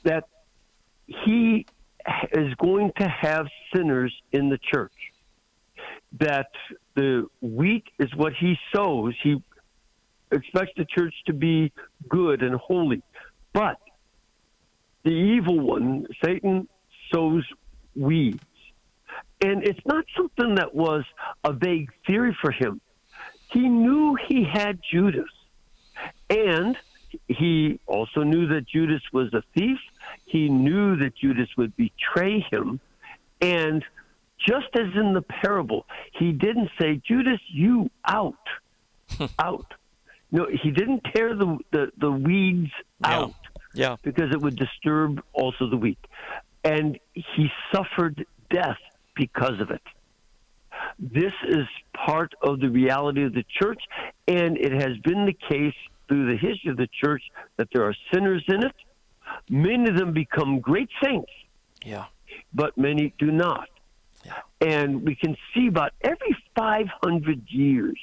that 0.04 0.26
He 1.08 1.66
is 2.32 2.54
going 2.56 2.92
to 2.98 3.08
have 3.08 3.48
sinners 3.74 4.14
in 4.32 4.50
the 4.50 4.58
church. 4.58 4.94
That 6.20 6.50
the 6.96 7.28
wheat 7.42 7.86
is 8.00 8.14
what 8.16 8.34
He 8.34 8.58
sows. 8.74 9.14
He 9.22 9.42
expects 10.32 10.72
the 10.78 10.86
church 10.86 11.14
to 11.26 11.34
be 11.34 11.72
good 12.08 12.42
and 12.44 12.56
holy, 12.56 13.02
but 13.54 13.78
the 15.04 15.12
evil 15.12 15.60
one, 15.60 16.06
Satan, 16.24 16.68
sows 17.12 17.44
weeds. 17.96 18.44
And 19.42 19.66
it's 19.66 19.80
not 19.86 20.06
something 20.16 20.56
that 20.56 20.76
was 20.76 21.04
a 21.44 21.54
vague 21.54 21.90
theory 22.06 22.36
for 22.42 22.52
him. 22.52 22.82
He 23.52 23.62
knew 23.62 24.16
he 24.28 24.44
had 24.44 24.80
Judas. 24.92 25.30
And 26.30 26.78
he 27.28 27.80
also 27.88 28.24
knew 28.24 28.48
that 28.48 28.68
Judas 28.68 29.02
was 29.14 29.34
a 29.34 29.42
thief. 29.56 29.80
He 30.30 30.48
knew 30.48 30.96
that 30.98 31.16
Judas 31.16 31.50
would 31.58 31.76
betray 31.76 32.46
him. 32.52 32.80
And 33.42 33.84
just 34.48 34.68
as 34.76 34.88
in 34.96 35.14
the 35.14 35.24
parable, 35.24 35.86
he 36.18 36.32
didn't 36.32 36.70
say, 36.80 37.02
Judas, 37.06 37.40
you 37.52 37.90
out. 38.06 38.36
out. 39.40 39.74
No, 40.32 40.46
he 40.62 40.70
didn't 40.70 41.02
tear 41.16 41.36
the, 41.36 41.58
the, 41.72 41.92
the 41.98 42.12
weeds 42.12 42.72
Yeah. 43.02 43.10
out 43.20 43.34
Yeah. 43.74 43.96
because 44.04 44.32
it 44.32 44.40
would 44.40 44.56
disturb 44.56 45.22
also 45.34 45.68
the 45.68 45.78
weak. 45.78 45.98
And 46.64 47.00
he 47.14 47.50
suffered 47.74 48.26
death 48.52 48.78
because 49.16 49.60
of 49.60 49.72
it. 49.72 49.82
This 51.00 51.34
is 51.48 51.66
part 51.96 52.34
of 52.44 52.60
the 52.60 52.70
reality 52.70 53.24
of 53.24 53.34
the 53.34 53.44
church, 53.60 53.82
and 54.28 54.58
it 54.58 54.72
has 54.74 54.96
been 55.04 55.26
the 55.26 55.34
case 55.34 55.74
through 56.08 56.28
the 56.32 56.38
history 56.38 56.70
of 56.72 56.78
the 56.78 56.88
church 57.04 57.24
that 57.58 57.70
there 57.74 57.84
are 57.84 57.96
sinners 58.14 58.44
in 58.48 58.64
it. 58.64 58.76
Many 59.50 59.90
of 59.90 59.98
them 59.98 60.14
become 60.14 60.60
great 60.60 60.90
saints, 61.04 61.32
Yeah. 61.84 62.06
but 62.54 62.78
many 62.78 63.14
do 63.18 63.32
not. 63.32 63.68
Yeah. 64.26 64.34
And 64.62 65.04
we 65.04 65.16
can 65.16 65.36
see 65.54 65.68
about 65.68 65.94
every 66.02 66.36
500 66.56 67.50
years, 67.50 67.98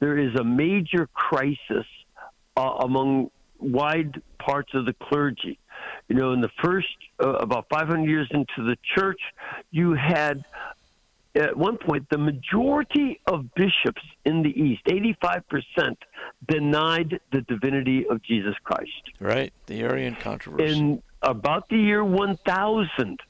there 0.00 0.18
is 0.18 0.34
a 0.38 0.44
major 0.44 1.08
crisis 1.14 1.86
uh, 2.56 2.60
among 2.80 3.30
wide 3.58 4.22
parts 4.38 4.72
of 4.74 4.84
the 4.86 4.92
clergy. 4.94 5.58
You 6.08 6.16
know, 6.16 6.32
in 6.32 6.40
the 6.40 6.50
first, 6.62 6.86
uh, 7.22 7.30
about 7.30 7.66
500 7.70 8.08
years 8.08 8.28
into 8.30 8.64
the 8.64 8.76
church, 8.94 9.20
you 9.70 9.94
had 9.94 10.44
at 11.36 11.56
one 11.56 11.76
point, 11.78 12.08
the 12.10 12.18
majority 12.18 13.20
of 13.26 13.52
bishops 13.54 14.02
in 14.24 14.42
the 14.42 14.50
East, 14.50 14.84
85%, 14.84 15.96
denied 16.48 17.20
the 17.32 17.40
divinity 17.42 18.06
of 18.08 18.22
Jesus 18.22 18.54
Christ. 18.62 19.10
Right. 19.20 19.52
The 19.66 19.82
Arian 19.82 20.14
controversy. 20.14 20.72
In 20.72 21.02
about 21.22 21.68
the 21.68 21.76
year 21.76 22.04
1000, 22.04 23.20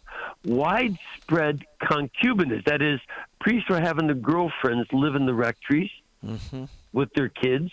widespread 0.44 1.64
concubinage, 1.82 2.64
that 2.66 2.82
is, 2.82 3.00
priests 3.40 3.68
were 3.70 3.80
having 3.80 4.06
their 4.06 4.16
girlfriends 4.16 4.88
live 4.92 5.14
in 5.14 5.26
the 5.26 5.34
rectories 5.34 5.90
mm-hmm. 6.24 6.64
with 6.92 7.12
their 7.14 7.28
kids. 7.28 7.70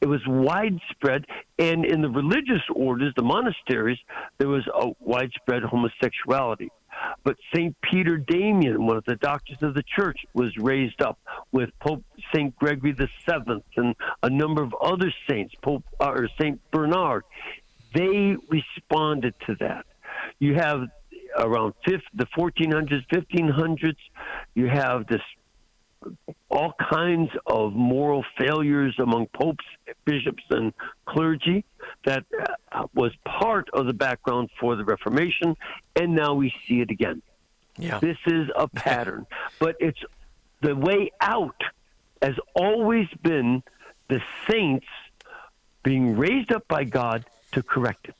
It 0.00 0.06
was 0.06 0.20
widespread, 0.26 1.24
and 1.58 1.84
in 1.86 2.02
the 2.02 2.10
religious 2.10 2.62
orders, 2.74 3.14
the 3.16 3.22
monasteries, 3.22 3.98
there 4.38 4.48
was 4.48 4.66
a 4.66 4.90
widespread 5.00 5.62
homosexuality. 5.62 6.70
But 7.24 7.36
St. 7.54 7.74
Peter 7.82 8.16
Damian, 8.16 8.86
one 8.86 8.96
of 8.96 9.04
the 9.04 9.16
doctors 9.16 9.58
of 9.62 9.74
the 9.74 9.82
church, 9.82 10.18
was 10.34 10.56
raised 10.56 11.02
up 11.02 11.18
with 11.52 11.70
Pope 11.80 12.04
St. 12.34 12.54
Gregory 12.56 12.92
the 12.92 13.08
Seventh 13.28 13.64
and 13.76 13.94
a 14.22 14.30
number 14.30 14.62
of 14.62 14.74
other 14.80 15.12
saints, 15.28 15.54
Pope 15.62 15.84
uh, 16.00 16.10
or 16.10 16.28
St. 16.40 16.60
Bernard. 16.70 17.24
They 17.94 18.36
responded 18.48 19.34
to 19.46 19.56
that. 19.60 19.86
You 20.38 20.54
have 20.54 20.82
around 21.38 21.74
50, 21.84 22.02
the 22.14 22.26
1400s, 22.36 23.04
1500s, 23.12 23.96
you 24.54 24.68
have 24.68 25.06
this 25.06 25.20
all 26.50 26.74
kinds 26.90 27.30
of 27.46 27.72
moral 27.72 28.24
failures 28.38 28.94
among 28.98 29.26
popes, 29.28 29.64
bishops, 30.04 30.42
and 30.50 30.72
clergy 31.06 31.64
that 32.04 32.24
uh, 32.72 32.86
was 32.94 33.12
part 33.24 33.68
of 33.72 33.86
the 33.86 33.92
background 33.92 34.50
for 34.58 34.76
the 34.76 34.84
Reformation, 34.84 35.56
and 35.96 36.14
now 36.14 36.34
we 36.34 36.52
see 36.66 36.80
it 36.80 36.90
again. 36.90 37.22
Yeah. 37.78 37.98
This 37.98 38.16
is 38.26 38.48
a 38.56 38.68
pattern, 38.68 39.26
but 39.58 39.76
it's 39.80 40.00
the 40.60 40.74
way 40.74 41.10
out 41.20 41.60
has 42.22 42.34
always 42.54 43.08
been 43.22 43.62
the 44.08 44.22
saints 44.48 44.86
being 45.82 46.16
raised 46.16 46.52
up 46.52 46.66
by 46.68 46.84
God 46.84 47.24
to 47.52 47.62
correct 47.62 48.08
it, 48.08 48.16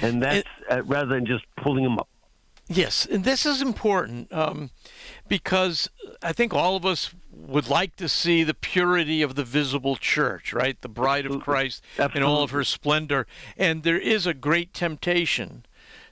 and 0.00 0.22
that's 0.22 0.48
uh, 0.70 0.82
rather 0.84 1.14
than 1.14 1.26
just 1.26 1.44
pulling 1.56 1.84
them 1.84 1.98
up. 1.98 2.08
Yes, 2.68 3.06
and 3.06 3.24
this 3.24 3.44
is 3.44 3.60
important 3.60 4.32
um, 4.32 4.70
because 5.28 5.90
I 6.22 6.32
think 6.32 6.54
all 6.54 6.76
of 6.76 6.86
us 6.86 7.12
would 7.34 7.68
like 7.68 7.96
to 7.96 8.08
see 8.08 8.44
the 8.44 8.54
purity 8.54 9.22
of 9.22 9.34
the 9.34 9.44
visible 9.44 9.96
church, 9.96 10.52
right? 10.52 10.80
The 10.80 10.88
bride 10.88 11.26
of 11.26 11.40
Christ 11.40 11.82
Absolutely. 11.98 12.20
in 12.20 12.22
all 12.24 12.42
of 12.42 12.50
her 12.50 12.62
splendor. 12.64 13.26
And 13.56 13.82
there 13.82 13.98
is 13.98 14.26
a 14.26 14.34
great 14.34 14.72
temptation 14.74 15.64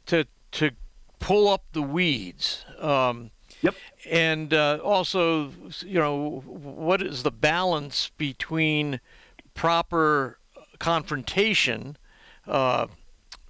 to 0.07 0.27
to 0.53 0.71
pull 1.19 1.49
up 1.49 1.65
the 1.73 1.83
weeds. 1.83 2.65
Um, 2.79 3.31
Yep. 3.63 3.75
and 4.09 4.55
uh, 4.55 4.79
also, 4.83 5.53
you 5.81 5.99
know, 5.99 6.43
what 6.47 7.03
is 7.03 7.25
the 7.25 7.31
balance 7.31 8.11
between 8.17 9.01
proper 9.53 10.39
confrontation? 10.79 11.99
Uh, 12.47 12.87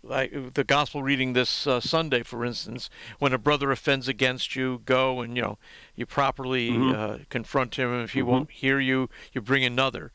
like 0.03 0.55
the 0.55 0.65
gospel 0.65 1.03
reading 1.03 1.33
this 1.35 1.67
uh, 1.67 1.81
Sunday, 1.81 2.23
for 2.23 2.45
instance, 2.45 2.89
when 3.19 3.33
a 3.33 3.39
brother 3.39 3.71
offends 3.71 4.09
against 4.09 4.57
you, 4.57 4.83
go 4.85 5.21
and 5.21 5.37
you 5.37 5.43
know 5.43 5.59
you 5.95 6.07
properly 6.07 6.71
uh, 6.71 7.19
confront 7.29 7.77
him. 7.77 7.93
If 8.03 8.13
he 8.13 8.23
won't 8.23 8.51
hear 8.51 8.81
you, 8.81 9.11
you 9.33 9.41
bring 9.41 9.65
another. 9.65 10.13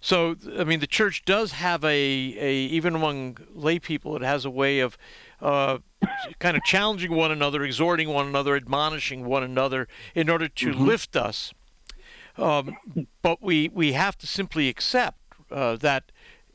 So 0.00 0.36
I 0.58 0.64
mean, 0.64 0.80
the 0.80 0.86
church 0.86 1.24
does 1.24 1.52
have 1.52 1.84
a, 1.84 1.88
a 1.88 2.54
even 2.54 2.94
among 2.94 3.38
lay 3.52 3.78
people, 3.78 4.16
it 4.16 4.22
has 4.22 4.44
a 4.44 4.50
way 4.50 4.80
of 4.80 4.96
uh, 5.40 5.78
kind 6.38 6.56
of 6.56 6.62
challenging 6.64 7.12
one 7.14 7.30
another, 7.30 7.62
exhorting 7.62 8.08
one 8.08 8.26
another, 8.26 8.56
admonishing 8.56 9.24
one 9.24 9.42
another, 9.42 9.88
in 10.14 10.28
order 10.28 10.48
to 10.48 10.72
lift 10.72 11.16
us. 11.16 11.52
Um, 12.36 12.76
but 13.22 13.42
we 13.42 13.68
we 13.68 13.92
have 13.92 14.16
to 14.18 14.26
simply 14.26 14.68
accept 14.68 15.18
uh, 15.50 15.76
that 15.76 16.12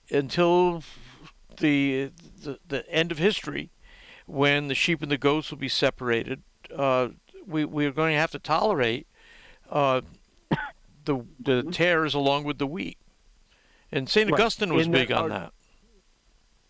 until 0.10 0.84
the, 1.58 2.12
the 2.44 2.60
the 2.68 2.90
end 2.90 3.12
of 3.12 3.18
history, 3.18 3.70
when 4.26 4.68
the 4.68 4.76
sheep 4.76 5.02
and 5.02 5.12
the 5.12 5.18
goats 5.18 5.52
will 5.52 5.58
be 5.58 5.68
separated, 5.70 6.42
uh, 6.76 7.10
we 7.46 7.66
we 7.66 7.86
are 7.86 7.92
going 7.92 8.14
to 8.14 8.20
have 8.20 8.32
to 8.32 8.40
tolerate 8.40 9.08
uh, 9.70 10.02
the 11.06 11.26
the 11.40 11.64
tares 11.64 12.14
along 12.14 12.44
with 12.44 12.58
the 12.58 12.68
wheat. 12.68 12.98
And 13.92 14.10
Saint 14.10 14.32
Right. 14.32 14.40
Augustine 14.40 14.74
was 14.74 14.86
And 14.88 14.94
big 14.94 15.12
on 15.12 15.26
are- 15.26 15.30
that. 15.30 15.54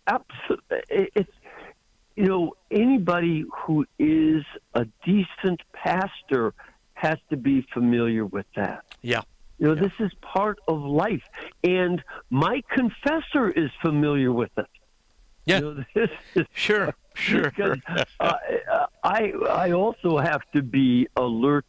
Absolutely. 0.06 1.08
It's, 1.14 1.30
you 2.16 2.26
know, 2.26 2.52
anybody 2.70 3.44
who 3.64 3.86
is 3.98 4.44
a 4.74 4.84
decent 5.04 5.62
pastor 5.72 6.52
has 6.92 7.16
to 7.30 7.36
be 7.38 7.66
familiar 7.72 8.26
with 8.26 8.44
that. 8.54 8.84
Yeah. 9.00 9.22
You 9.64 9.74
know, 9.74 9.80
this 9.80 9.92
is 9.98 10.12
part 10.20 10.58
of 10.68 10.82
life. 10.82 11.22
And 11.62 12.04
my 12.28 12.62
confessor 12.70 13.48
is 13.48 13.70
familiar 13.80 14.30
with 14.30 14.50
it. 14.58 14.66
Yeah. 15.46 15.60
You 15.60 15.62
know, 15.62 15.84
this 15.94 16.10
is, 16.34 16.46
Sure. 16.52 16.94
Sure. 17.14 17.50
because 17.50 17.78
uh, 18.20 18.34
I, 19.02 19.32
I 19.50 19.72
also 19.72 20.18
have 20.18 20.42
to 20.54 20.60
be 20.60 21.08
alert 21.16 21.64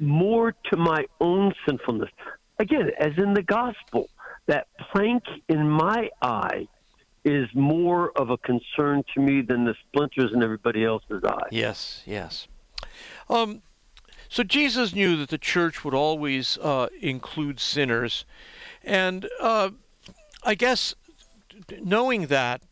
more 0.00 0.52
to 0.70 0.76
my 0.76 1.04
own 1.20 1.52
sinfulness. 1.64 2.10
Again, 2.58 2.90
as 2.98 3.12
in 3.18 3.34
the 3.34 3.42
gospel, 3.42 4.08
that 4.46 4.66
plank 4.90 5.22
in 5.48 5.70
my 5.70 6.08
eye 6.22 6.66
is 7.24 7.48
more 7.54 8.10
of 8.18 8.30
a 8.30 8.38
concern 8.38 9.04
to 9.14 9.20
me 9.20 9.42
than 9.42 9.64
the 9.64 9.76
splinters 9.86 10.32
in 10.34 10.42
everybody 10.42 10.84
else's 10.84 11.22
eye. 11.24 11.48
Yes, 11.52 12.02
yes. 12.04 12.48
Um, 13.30 13.62
so 14.32 14.42
Jesus 14.42 14.94
knew 14.94 15.14
that 15.18 15.28
the 15.28 15.36
church 15.36 15.84
would 15.84 15.92
always 15.92 16.56
uh, 16.62 16.88
include 17.02 17.60
sinners, 17.60 18.24
and 18.82 19.28
uh, 19.38 19.68
I 20.42 20.54
guess 20.54 20.94
knowing 21.82 22.28
that, 22.28 22.62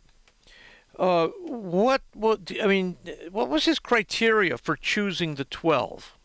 uh, 0.98 1.26
what 1.44 2.00
what 2.14 2.50
I 2.62 2.66
mean, 2.66 2.96
what 3.30 3.50
was 3.50 3.66
his 3.66 3.78
criteria 3.78 4.56
for 4.56 4.74
choosing 4.74 5.34
the 5.34 5.44
twelve? 5.44 6.16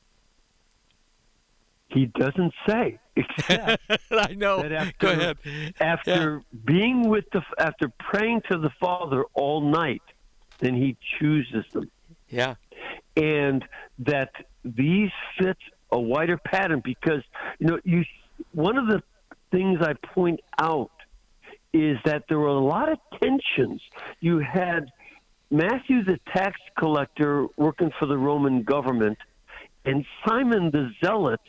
He 1.90 2.06
doesn't 2.06 2.54
say, 2.66 2.98
except 3.18 3.84
I 4.12 4.34
know. 4.36 4.64
after, 4.64 4.94
Go 5.00 5.12
ahead. 5.12 5.38
after 5.82 6.44
being 6.64 7.10
with 7.10 7.26
the, 7.34 7.42
after 7.60 7.90
praying 8.00 8.44
to 8.50 8.58
the 8.58 8.72
Father 8.80 9.26
all 9.34 9.60
night, 9.60 10.02
then 10.60 10.76
he 10.76 10.96
chooses 11.20 11.66
them. 11.74 11.92
Yeah. 12.30 12.56
and 13.18 13.66
that 14.00 14.32
these 14.66 15.12
fit 15.38 15.58
a 15.92 16.00
wider 16.00 16.38
pattern 16.38 16.82
because 16.84 17.24
you 17.60 17.68
know 17.68 17.80
you 17.84 18.04
one 18.52 18.78
of 18.78 18.88
the 18.88 19.02
things 19.52 19.80
I 19.82 19.94
point 20.14 20.40
out 20.60 20.92
is 21.74 21.98
that 22.06 22.24
there 22.28 22.40
were 22.40 22.48
a 22.48 22.60
lot 22.60 22.92
of 22.92 22.98
tensions. 23.22 23.82
You 24.20 24.40
had 24.40 24.92
Matthew 25.52 26.04
the 26.04 26.20
tax 26.34 26.60
collector 26.78 27.48
working 27.58 27.92
for 28.00 28.08
the 28.08 28.18
Roman 28.18 28.64
government 28.64 29.18
and 29.86 30.06
Simon 30.26 30.72
the 30.72 30.90
zealot 31.04 31.42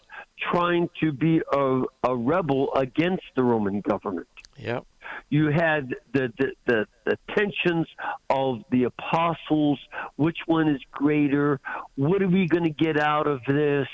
trying 0.53 0.91
to 1.01 1.13
be 1.13 1.41
a, 1.53 1.83
a 2.05 2.15
rebel 2.15 2.73
against 2.75 3.25
the 3.35 3.43
Roman 3.43 3.81
government 3.81 4.29
Yep. 4.59 4.87
You 5.29 5.51
had 5.51 5.95
the, 6.13 6.33
the, 6.39 6.53
the, 6.67 6.87
the 7.05 7.19
tensions 7.37 7.87
of 8.31 8.63
the 8.71 8.85
apostles. 8.85 9.79
Which 10.17 10.39
one 10.47 10.69
is 10.69 10.81
greater? 10.93 11.61
What 11.97 12.23
are 12.23 12.29
we 12.29 12.47
going 12.47 12.65
to 12.65 12.71
get 12.71 12.99
out 12.99 13.27
of 13.27 13.41
this? 13.47 13.89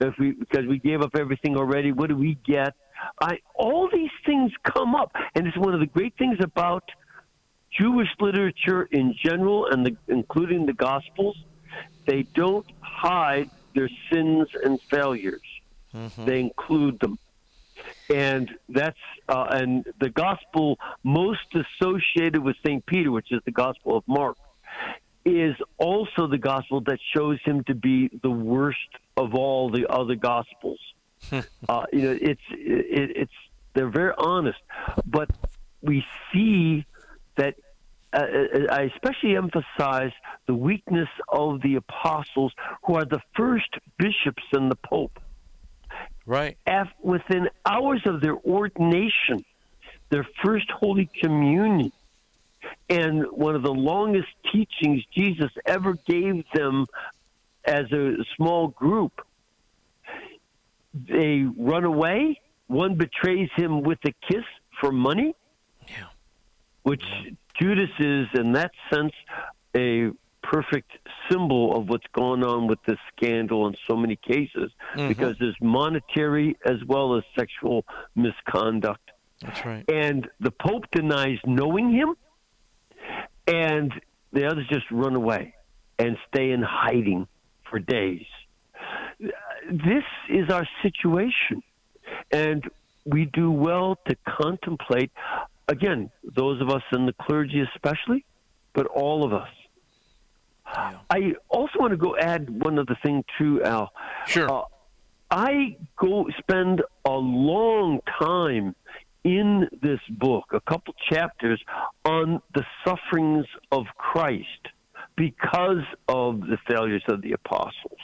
If 0.00 0.14
we 0.18 0.32
because 0.32 0.66
we 0.66 0.78
gave 0.78 1.00
up 1.00 1.14
everything 1.14 1.56
already, 1.56 1.92
what 1.92 2.08
do 2.08 2.16
we 2.16 2.36
get? 2.44 2.74
I, 3.20 3.38
all 3.54 3.88
these 3.92 4.10
things 4.26 4.52
come 4.64 4.94
up, 4.94 5.12
and 5.34 5.46
it's 5.46 5.56
one 5.56 5.74
of 5.74 5.80
the 5.80 5.86
great 5.86 6.16
things 6.18 6.38
about 6.40 6.84
Jewish 7.78 8.08
literature 8.20 8.82
in 8.90 9.14
general, 9.24 9.66
and 9.66 9.86
the, 9.86 9.96
including 10.08 10.66
the 10.66 10.72
Gospels. 10.72 11.36
They 12.06 12.22
don't 12.34 12.66
hide 12.80 13.48
their 13.74 13.88
sins 14.12 14.48
and 14.64 14.80
failures; 14.82 15.40
mm-hmm. 15.94 16.24
they 16.24 16.40
include 16.40 16.98
them 16.98 17.18
and 18.12 18.50
that's 18.68 18.98
uh, 19.28 19.46
and 19.50 19.86
the 20.00 20.10
gospel 20.10 20.78
most 21.02 21.46
associated 21.54 22.42
with 22.42 22.56
Saint 22.64 22.84
Peter, 22.86 23.10
which 23.10 23.30
is 23.30 23.40
the 23.44 23.50
Gospel 23.50 23.96
of 23.96 24.04
Mark, 24.06 24.36
is 25.24 25.54
also 25.78 26.26
the 26.26 26.38
gospel 26.38 26.80
that 26.82 26.98
shows 27.14 27.38
him 27.44 27.64
to 27.64 27.74
be 27.74 28.10
the 28.22 28.30
worst 28.30 28.78
of 29.16 29.34
all 29.34 29.70
the 29.70 29.86
other 29.88 30.14
gospels. 30.14 30.80
uh, 31.32 31.84
you 31.92 32.02
know, 32.02 32.18
it's 32.20 32.40
it, 32.50 33.16
it's 33.16 33.32
they're 33.74 33.90
very 33.90 34.12
honest, 34.18 34.58
but 35.06 35.30
we 35.80 36.04
see 36.32 36.84
that 37.36 37.54
uh, 38.12 38.18
uh, 38.18 38.58
I 38.70 38.82
especially 38.94 39.36
emphasize 39.36 40.12
the 40.46 40.54
weakness 40.54 41.08
of 41.28 41.62
the 41.62 41.76
apostles, 41.76 42.52
who 42.84 42.94
are 42.96 43.04
the 43.04 43.20
first 43.34 43.70
bishops 43.98 44.42
and 44.52 44.70
the 44.70 44.76
Pope. 44.76 45.18
Right. 46.26 46.56
Af- 46.66 46.92
within 47.00 47.48
hours 47.64 48.02
of 48.06 48.20
their 48.20 48.36
ordination, 48.36 49.44
their 50.10 50.26
first 50.44 50.70
Holy 50.70 51.08
Communion, 51.20 51.92
and 52.88 53.24
one 53.32 53.56
of 53.56 53.62
the 53.62 53.72
longest 53.72 54.28
teachings 54.52 55.02
Jesus 55.14 55.50
ever 55.66 55.94
gave 55.94 56.44
them 56.54 56.86
as 57.64 57.90
a 57.92 58.16
small 58.36 58.68
group, 58.68 59.24
they 60.94 61.42
run 61.56 61.84
away. 61.84 62.40
One 62.66 62.94
betrays 62.96 63.50
him 63.56 63.82
with 63.82 63.98
a 64.04 64.12
kiss 64.28 64.44
for 64.80 64.92
money. 64.92 65.34
Yeah. 65.88 66.04
Which 66.82 67.04
Judas 67.60 67.90
is, 67.98 68.28
in 68.34 68.52
that 68.52 68.72
sense, 68.92 69.12
a 69.76 70.10
perfect 70.42 70.90
symbol 71.30 71.76
of 71.76 71.88
what's 71.88 72.06
going 72.12 72.44
on 72.44 72.66
with 72.66 72.78
this 72.86 72.98
scandal 73.16 73.66
in 73.66 73.76
so 73.88 73.96
many 73.96 74.16
cases 74.16 74.70
Mhm. 74.94 75.08
because 75.08 75.36
there's 75.38 75.56
monetary 75.60 76.56
as 76.64 76.82
well 76.84 77.14
as 77.16 77.24
sexual 77.38 77.84
misconduct. 78.14 79.10
That's 79.40 79.64
right. 79.64 79.84
And 79.90 80.28
the 80.40 80.50
Pope 80.50 80.90
denies 80.90 81.38
knowing 81.44 81.90
him, 81.90 82.14
and 83.46 83.92
the 84.32 84.46
others 84.46 84.66
just 84.68 84.90
run 84.90 85.14
away 85.14 85.54
and 85.98 86.16
stay 86.28 86.52
in 86.52 86.62
hiding 86.62 87.26
for 87.64 87.78
days. 87.78 88.26
This 89.68 90.04
is 90.28 90.50
our 90.50 90.66
situation. 90.82 91.62
And 92.30 92.68
we 93.04 93.24
do 93.26 93.50
well 93.50 93.98
to 94.06 94.16
contemplate, 94.26 95.10
again, 95.68 96.10
those 96.22 96.60
of 96.60 96.70
us 96.70 96.82
in 96.92 97.06
the 97.06 97.12
clergy 97.12 97.60
especially, 97.74 98.24
but 98.74 98.86
all 98.86 99.24
of 99.24 99.32
us. 99.32 99.48
Yeah. 100.74 100.98
I 101.10 101.34
also 101.48 101.78
want 101.78 101.92
to 101.92 101.96
go 101.96 102.16
add 102.16 102.48
one 102.62 102.78
other 102.78 102.96
thing 103.02 103.24
too, 103.38 103.62
Al. 103.62 103.92
Sure. 104.26 104.50
Uh, 104.50 104.62
I 105.30 105.76
go 105.96 106.26
spend 106.38 106.82
a 107.04 107.10
long 107.12 108.00
time 108.20 108.74
in 109.24 109.68
this 109.82 110.00
book, 110.10 110.46
a 110.52 110.60
couple 110.60 110.94
chapters 111.08 111.62
on 112.04 112.42
the 112.54 112.64
sufferings 112.84 113.46
of 113.70 113.86
Christ 113.96 114.68
because 115.16 115.84
of 116.08 116.40
the 116.40 116.58
failures 116.68 117.04
of 117.08 117.22
the 117.22 117.32
apostles. 117.32 117.98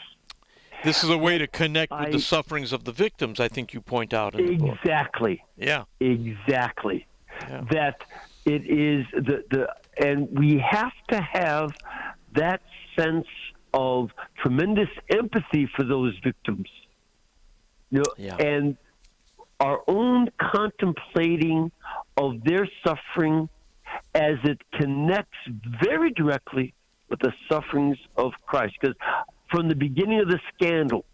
This 0.84 1.02
is 1.02 1.10
a 1.10 1.18
way 1.18 1.38
to 1.38 1.46
connect 1.48 1.90
with 1.90 2.00
I- 2.00 2.10
the 2.10 2.20
sufferings 2.20 2.72
of 2.72 2.84
the 2.84 2.92
victims, 2.92 3.40
I 3.40 3.48
think 3.48 3.74
you 3.74 3.80
point 3.80 4.14
out 4.14 4.34
in 4.38 4.46
the 4.46 4.56
book. 4.56 4.78
Exactly. 4.82 5.42
Yeah. 5.56 5.84
Exactly. 6.00 7.06
Yeah. 7.42 7.64
That 7.70 8.04
it 8.44 8.64
is 8.64 9.04
the 9.12 9.44
the 9.50 9.74
and 10.02 10.28
we 10.30 10.58
have 10.58 10.92
to 11.08 11.20
have 11.20 11.72
that 12.34 12.62
sense 12.98 13.26
of 13.74 14.10
tremendous 14.38 14.88
empathy 15.10 15.68
for 15.76 15.84
those 15.84 16.14
victims. 16.22 16.68
You 17.90 17.98
know, 17.98 18.12
Yeah. 18.16 18.36
and 18.36 18.76
our 19.60 19.82
own 19.88 20.28
contemplating 20.38 21.70
of 22.16 22.42
their 22.44 22.68
suffering 22.84 23.48
as 24.14 24.36
it 24.44 24.60
connects 24.72 25.36
very 25.82 26.10
directly 26.12 26.74
with 27.08 27.20
the 27.20 27.32
sufferings 27.48 27.98
of 28.16 28.32
Christ. 28.46 28.76
Because 28.80 28.96
from 29.50 29.68
the 29.68 29.74
beginning 29.74 30.20
of 30.20 30.28
the 30.28 30.40
scandal, 30.54 31.04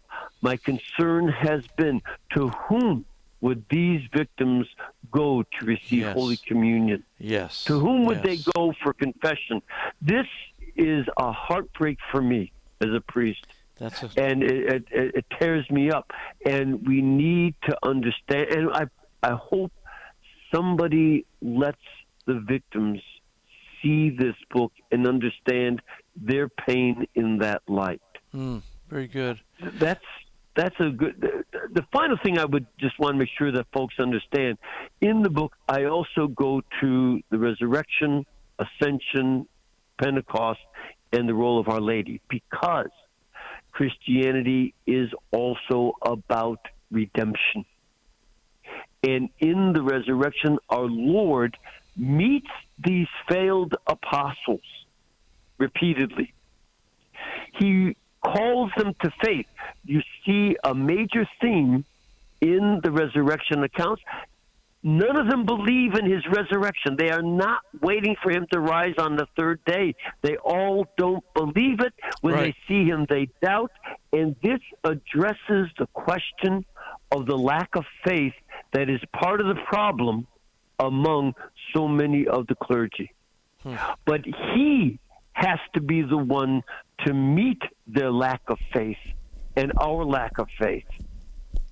my 0.41 0.57
concern 0.57 1.27
has 1.29 1.65
been 1.77 2.01
to 2.35 2.49
whom 2.49 3.05
would 3.41 3.63
these 3.69 4.01
victims 4.13 4.67
go 5.11 5.43
to 5.43 5.65
receive 5.65 6.01
Yes. 6.01 6.13
Holy 6.15 6.37
Communion? 6.37 7.03
Yes. 7.19 7.63
To 7.65 7.79
whom 7.79 8.05
would 8.05 8.23
yes. 8.23 8.45
they 8.45 8.51
go 8.53 8.73
for 8.81 8.93
confession? 8.93 9.61
This 10.01 10.27
is 10.75 11.05
a 11.17 11.31
heartbreak 11.31 11.97
for 12.11 12.21
me 12.21 12.51
as 12.81 12.89
a 12.89 13.01
priest 13.01 13.45
That's 13.77 14.03
a, 14.03 14.09
and 14.17 14.43
it, 14.43 14.85
it, 14.91 15.15
it 15.15 15.25
tears 15.39 15.69
me 15.69 15.91
up. 15.91 16.11
And 16.45 16.87
we 16.87 17.01
need 17.01 17.55
to 17.67 17.77
understand. 17.83 18.49
And 18.51 18.69
I, 18.71 18.85
I 19.23 19.33
hope 19.33 19.71
somebody 20.53 21.25
lets 21.41 21.77
the 22.25 22.39
victims 22.39 23.01
see 23.81 24.09
this 24.09 24.35
book 24.51 24.71
and 24.91 25.07
understand 25.07 25.81
their 26.15 26.49
pain 26.49 27.07
in 27.15 27.37
that 27.39 27.61
light. 27.67 28.01
mm, 28.33 28.61
very 28.89 29.07
good. 29.07 29.39
That's 29.59 30.05
that's 30.55 30.75
a 30.79 30.89
good. 30.89 31.19
The, 31.19 31.43
the 31.73 31.85
final 31.91 32.17
thing 32.23 32.39
I 32.39 32.45
would 32.45 32.65
just 32.79 32.97
want 32.97 33.15
to 33.15 33.19
make 33.19 33.29
sure 33.37 33.51
that 33.51 33.67
folks 33.73 33.95
understand 33.99 34.57
in 35.01 35.21
the 35.21 35.29
book, 35.29 35.55
I 35.67 35.85
also 35.85 36.27
go 36.27 36.61
to 36.79 37.21
the 37.29 37.37
resurrection, 37.37 38.25
ascension, 38.57 39.47
Pentecost, 40.01 40.59
and 41.11 41.29
the 41.29 41.33
role 41.33 41.59
of 41.59 41.69
Our 41.69 41.81
Lady 41.81 42.21
because 42.29 42.91
Christianity 43.71 44.73
is 44.85 45.09
also 45.31 45.93
about 46.01 46.59
redemption. 46.91 47.65
And 49.03 49.29
in 49.39 49.73
the 49.73 49.83
resurrection, 49.83 50.57
our 50.69 50.87
Lord 50.87 51.57
meets 51.95 52.49
these 52.83 53.07
failed 53.29 53.75
apostles 53.87 54.61
repeatedly. 55.57 56.33
He 57.59 57.95
calls 58.23 58.71
them 58.77 58.95
to 59.03 59.11
faith. 59.23 59.45
You 59.85 60.01
see 60.25 60.57
a 60.63 60.73
major 60.73 61.27
theme 61.41 61.85
in 62.41 62.81
the 62.83 62.91
resurrection 62.91 63.63
accounts. 63.63 64.01
None 64.87 65.17
of 65.17 65.27
them 65.27 65.47
believe 65.47 65.95
in 65.95 66.05
his 66.05 66.23
resurrection. 66.27 66.95
They 66.95 67.09
are 67.09 67.23
not 67.23 67.61
waiting 67.81 68.15
for 68.21 68.31
him 68.31 68.45
to 68.51 68.59
rise 68.59 68.93
on 68.99 69.15
the 69.15 69.25
third 69.35 69.59
day. 69.65 69.95
They 70.21 70.37
all 70.37 70.85
don't 70.95 71.23
believe 71.33 71.79
it. 71.79 71.91
When 72.21 72.35
Right. 72.35 72.53
they 72.53 72.55
see 72.67 72.87
him, 72.87 73.07
they 73.09 73.29
doubt. 73.41 73.71
And 74.13 74.35
this 74.43 74.59
addresses 74.83 75.71
the 75.79 75.87
question 75.93 76.65
of 77.11 77.25
the 77.25 77.35
lack 77.35 77.75
of 77.75 77.83
faith 78.03 78.35
that 78.73 78.87
is 78.87 79.01
part 79.11 79.41
of 79.41 79.47
the 79.47 79.59
problem 79.63 80.27
among 80.77 81.33
so 81.73 81.87
many 81.87 82.27
of 82.27 82.45
the 82.45 82.53
clergy. 82.53 83.11
Hmm. 83.63 83.77
But 84.05 84.23
he 84.23 84.99
has 85.33 85.57
to 85.73 85.81
be 85.81 86.03
the 86.03 86.15
one 86.17 86.63
to 87.07 87.13
meet 87.13 87.63
their 87.87 88.11
lack 88.11 88.41
of 88.49 88.59
faith 88.71 88.99
and 89.55 89.71
our 89.81 90.05
lack 90.05 90.37
of 90.37 90.47
faith 90.59 90.85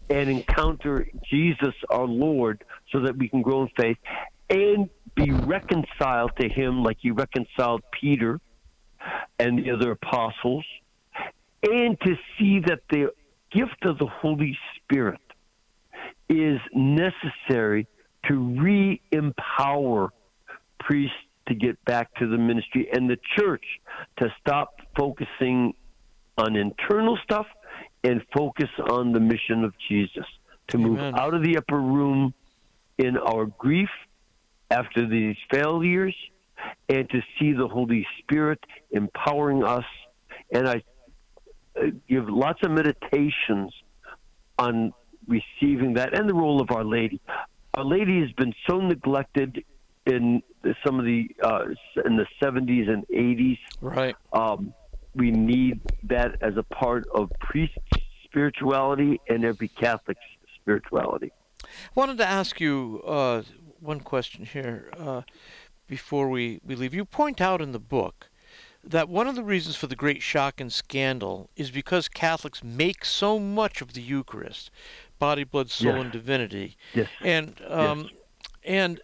and 0.10 0.30
encounter 0.30 1.08
Jesus 1.30 1.76
our 1.89 2.06
Lord 2.06 2.63
so 2.93 3.01
that 3.01 3.17
we 3.17 3.27
can 3.27 3.41
grow 3.41 3.63
in 3.63 3.69
faith 3.75 3.97
and 4.49 4.89
be 5.15 5.32
reconciled 5.32 6.32
to 6.39 6.47
him 6.47 6.84
like 6.84 6.97
he 7.01 7.12
reconciled 7.12 7.82
Peter 7.99 8.39
and 9.39 9.60
the 9.60 9.71
other 9.71 9.91
apostles 9.91 10.65
and 11.63 11.99
to 12.01 12.15
see 12.38 12.60
that 12.60 12.79
the 12.89 13.12
gift 13.51 13.86
of 13.86 13.97
the 13.97 14.06
Holy 14.06 14.58
Spirit 14.77 15.19
is 16.29 16.60
necessary 16.73 17.88
to 18.27 18.36
re 18.36 19.01
empower 19.12 20.12
priests 20.79 21.15
to 21.47 21.56
get 21.56 21.84
back 21.86 22.13
to 22.15 22.27
the 22.27 22.38
ministry 22.38 22.88
and 22.93 23.10
the 23.10 23.17
church 23.38 23.65
to 24.17 24.34
stop 24.39 24.79
focusing 24.97 25.73
on 26.38 26.56
internal 26.56 27.17
stuff 27.23 27.45
and 28.03 28.21
focus 28.34 28.69
on 28.89 29.12
the 29.12 29.19
mission 29.19 29.63
of 29.63 29.73
Jesus 29.89 30.25
to 30.67 30.77
move 30.77 30.99
out 30.99 31.34
of 31.34 31.43
the 31.43 31.58
upper 31.58 31.79
room 31.79 32.34
in 32.97 33.17
our 33.17 33.45
grief 33.45 33.89
after 34.69 35.08
these 35.08 35.36
failures 35.51 36.15
and 36.89 37.10
to 37.10 37.21
see 37.39 37.53
the 37.53 37.67
Holy 37.67 38.06
Spirit 38.19 38.60
empowering 38.91 39.63
us. 39.63 39.86
And 40.51 40.67
I 40.67 40.84
uh, 41.75 41.88
give 42.08 42.29
lots 42.29 42.60
of 42.63 42.71
meditations 42.71 43.73
on 44.58 44.93
receiving 45.27 45.95
that 45.95 46.17
and 46.17 46.29
the 46.29 46.34
role 46.34 46.62
of 46.62 46.71
Our 46.71 46.84
Lady. 46.84 47.19
Our 47.75 47.86
Lady 47.86 48.21
has 48.21 48.32
been 48.34 48.53
so 48.69 48.79
neglected 48.79 49.63
in 50.06 50.43
some 50.86 50.99
of 50.99 51.06
the 51.06 51.27
uh, 51.41 51.65
in 52.06 52.17
the 52.17 52.25
70s 52.41 52.89
and 52.89 53.08
80s. 53.08 53.58
Right. 53.82 54.15
Um, 54.32 54.73
we 55.15 55.32
need 55.32 55.79
that 56.03 56.41
as 56.41 56.58
a 56.58 56.63
part 56.63 57.06
of 57.13 57.32
priest 57.39 57.77
spirituality 58.25 59.21
and 59.29 59.45
every 59.45 59.67
Catholic 59.67 60.17
spirituality. 60.60 61.32
Wanted 61.95 62.17
to 62.19 62.27
ask 62.27 62.59
you 62.59 63.01
uh, 63.05 63.43
one 63.79 63.99
question 63.99 64.45
here 64.45 64.89
uh, 64.97 65.21
before 65.88 66.29
we, 66.29 66.59
we 66.65 66.75
leave. 66.75 66.93
You 66.93 67.05
point 67.05 67.41
out 67.41 67.62
in 67.62 67.71
the 67.71 67.79
book 67.79 68.29
that 68.83 69.07
one 69.07 69.27
of 69.27 69.36
the 69.36 69.43
reasons 69.43 69.75
for 69.75 69.88
the 69.88 69.95
great 69.95 70.21
shock 70.21 70.59
and 70.59 70.71
scandal 70.71 71.49
is 71.55 71.71
because 71.71 72.07
Catholics 72.07 72.63
make 72.63 73.05
so 73.05 73.39
much 73.39 73.81
of 73.81 73.93
the 73.93 74.01
Eucharist, 74.01 74.69
body, 75.19 75.43
blood, 75.43 75.69
soul, 75.69 75.93
Yes. 75.93 76.01
and 76.01 76.12
divinity, 76.12 76.77
Yes. 76.93 77.07
and 77.21 77.62
um, 77.69 78.09
and 78.65 79.01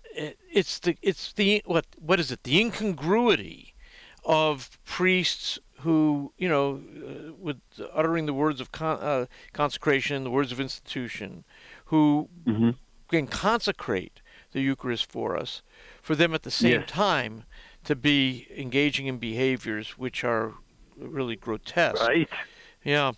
it's 0.52 0.80
the 0.80 0.98
it's 1.02 1.32
the 1.34 1.62
what 1.66 1.86
what 2.00 2.20
is 2.20 2.32
it 2.32 2.44
the 2.44 2.60
incongruity 2.60 3.74
of 4.26 4.78
priests 4.84 5.60
who 5.80 6.34
you 6.38 6.50
know 6.50 6.82
uh, 7.08 7.34
with 7.40 7.62
uttering 7.94 8.26
the 8.26 8.34
words 8.34 8.60
of 8.60 8.72
con- 8.74 9.00
uh, 9.00 9.26
consecration, 9.54 10.24
the 10.26 10.30
words 10.30 10.52
of 10.52 10.60
institution, 10.60 11.46
who 11.90 12.30
Mhm. 12.46 12.76
can 13.10 13.28
consecrate 13.28 14.22
the 14.52 14.62
Eucharist 14.62 15.12
for 15.12 15.36
us, 15.38 15.62
for 16.02 16.16
them 16.16 16.34
at 16.34 16.44
the 16.44 16.52
same 16.52 16.82
Yes. 16.82 16.90
time 16.90 17.44
to 17.84 17.96
be 17.96 18.48
engaging 18.56 19.08
in 19.08 19.18
behaviors 19.18 19.98
which 19.98 20.24
are 20.24 20.54
really 20.98 21.36
grotesque. 21.36 22.02
Right. 22.02 22.30
Yeah, 22.84 23.14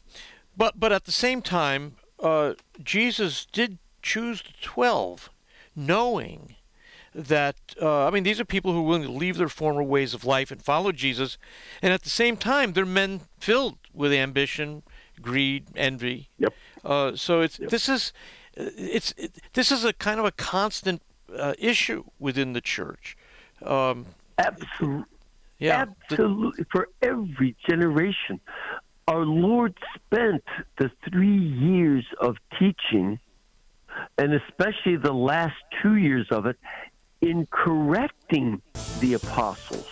but 0.56 0.80
but 0.80 0.92
at 0.92 1.06
the 1.06 1.12
same 1.12 1.42
time, 1.42 1.96
uh, 2.20 2.54
Jesus 2.84 3.46
did 3.52 3.78
choose 4.02 4.42
the 4.42 4.54
twelve, 4.62 5.30
knowing 5.76 6.56
that 7.14 7.56
uh, 7.82 8.08
I 8.08 8.10
mean 8.12 8.24
these 8.24 8.40
are 8.40 8.46
people 8.46 8.72
who 8.72 8.80
are 8.80 8.88
willing 8.88 9.04
to 9.04 9.12
leave 9.12 9.38
their 9.38 9.50
former 9.50 9.84
ways 9.84 10.14
of 10.14 10.24
life 10.26 10.52
and 10.52 10.62
follow 10.64 10.92
Jesus, 10.92 11.38
and 11.82 11.92
at 11.94 12.04
the 12.04 12.10
same 12.10 12.38
time 12.38 12.74
they're 12.74 12.86
men 12.86 13.22
filled 13.40 13.78
with 13.94 14.14
ambition, 14.14 14.84
greed, 15.22 15.66
envy. 15.76 16.30
Yep. 16.38 16.54
Uh, 16.84 17.16
so 17.16 17.42
it's 17.42 17.58
this 17.58 17.90
is 17.90 18.14
it's 18.56 19.14
it, 19.18 19.32
this 19.54 19.72
is 19.72 19.86
a 19.86 19.94
kind 19.94 20.20
of 20.20 20.26
a 20.26 20.32
constant 20.32 21.02
uh, 21.38 21.54
issue 21.58 22.04
within 22.20 22.54
the 22.54 22.62
church. 22.62 23.18
Um, 23.66 24.06
Absolutely. 24.38 25.06
yeah, 25.60 25.86
the- 25.86 25.92
Absolutely. 26.16 26.66
For 26.72 26.88
every 27.02 27.56
generation. 27.70 28.40
Our 29.08 29.26
Lord 29.26 29.78
spent 29.96 30.44
the 30.78 30.90
three 31.10 31.36
years 31.38 32.06
of 32.22 32.38
teaching, 32.58 33.20
and 34.18 34.34
especially 34.34 34.96
the 34.96 35.12
last 35.12 35.56
two 35.82 35.96
years 35.96 36.28
of 36.32 36.46
it, 36.46 36.56
in 37.20 37.46
correcting 37.52 38.62
the 39.00 39.16
apostles 39.16 39.90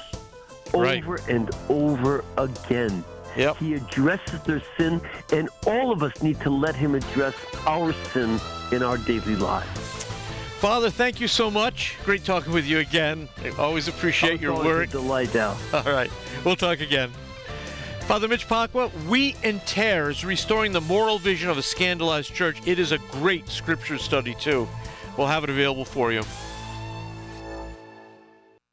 Right. 0.73 1.03
over 1.03 1.19
and 1.27 1.49
over 1.69 2.23
again. 2.37 3.03
Yep. 3.37 3.57
He 3.57 3.73
addresses 3.75 4.41
their 4.43 4.61
sin, 4.77 5.01
and 5.31 5.49
all 5.67 5.91
of 5.91 6.03
us 6.03 6.21
need 6.21 6.39
to 6.41 6.49
let 6.49 6.75
him 6.75 6.95
address 6.95 7.35
our 7.65 7.93
sin 8.11 8.39
in 8.71 8.83
our 8.83 8.97
daily 8.97 9.35
lives. 9.35 9.79
Father, 10.59 10.89
thank 10.89 11.21
you 11.21 11.27
so 11.27 11.49
much. 11.49 11.97
Great 12.03 12.25
talking 12.25 12.51
with 12.51 12.65
you 12.65 12.79
again. 12.79 13.29
I 13.43 13.49
always 13.51 13.87
appreciate 13.87 14.41
your 14.41 14.55
work. 14.61 14.89
delight, 14.89 15.33
Al. 15.35 15.57
All 15.73 15.83
right. 15.83 16.11
We'll 16.43 16.57
talk 16.57 16.81
again. 16.81 17.11
Father 18.01 18.27
Mitch 18.27 18.47
Pacwa, 18.47 18.89
Wheat 19.07 19.37
and 19.43 19.65
Tares, 19.67 20.25
Restoring 20.25 20.71
the 20.71 20.81
Moral 20.81 21.17
Vision 21.19 21.49
of 21.49 21.57
a 21.57 21.61
Scandalized 21.61 22.33
Church. 22.33 22.57
It 22.65 22.79
is 22.79 22.91
a 22.91 22.97
great 23.11 23.47
scripture 23.47 23.97
study, 23.99 24.33
too. 24.33 24.67
We'll 25.15 25.27
have 25.27 25.43
it 25.43 25.49
available 25.49 25.85
for 25.85 26.11
you. 26.11 26.23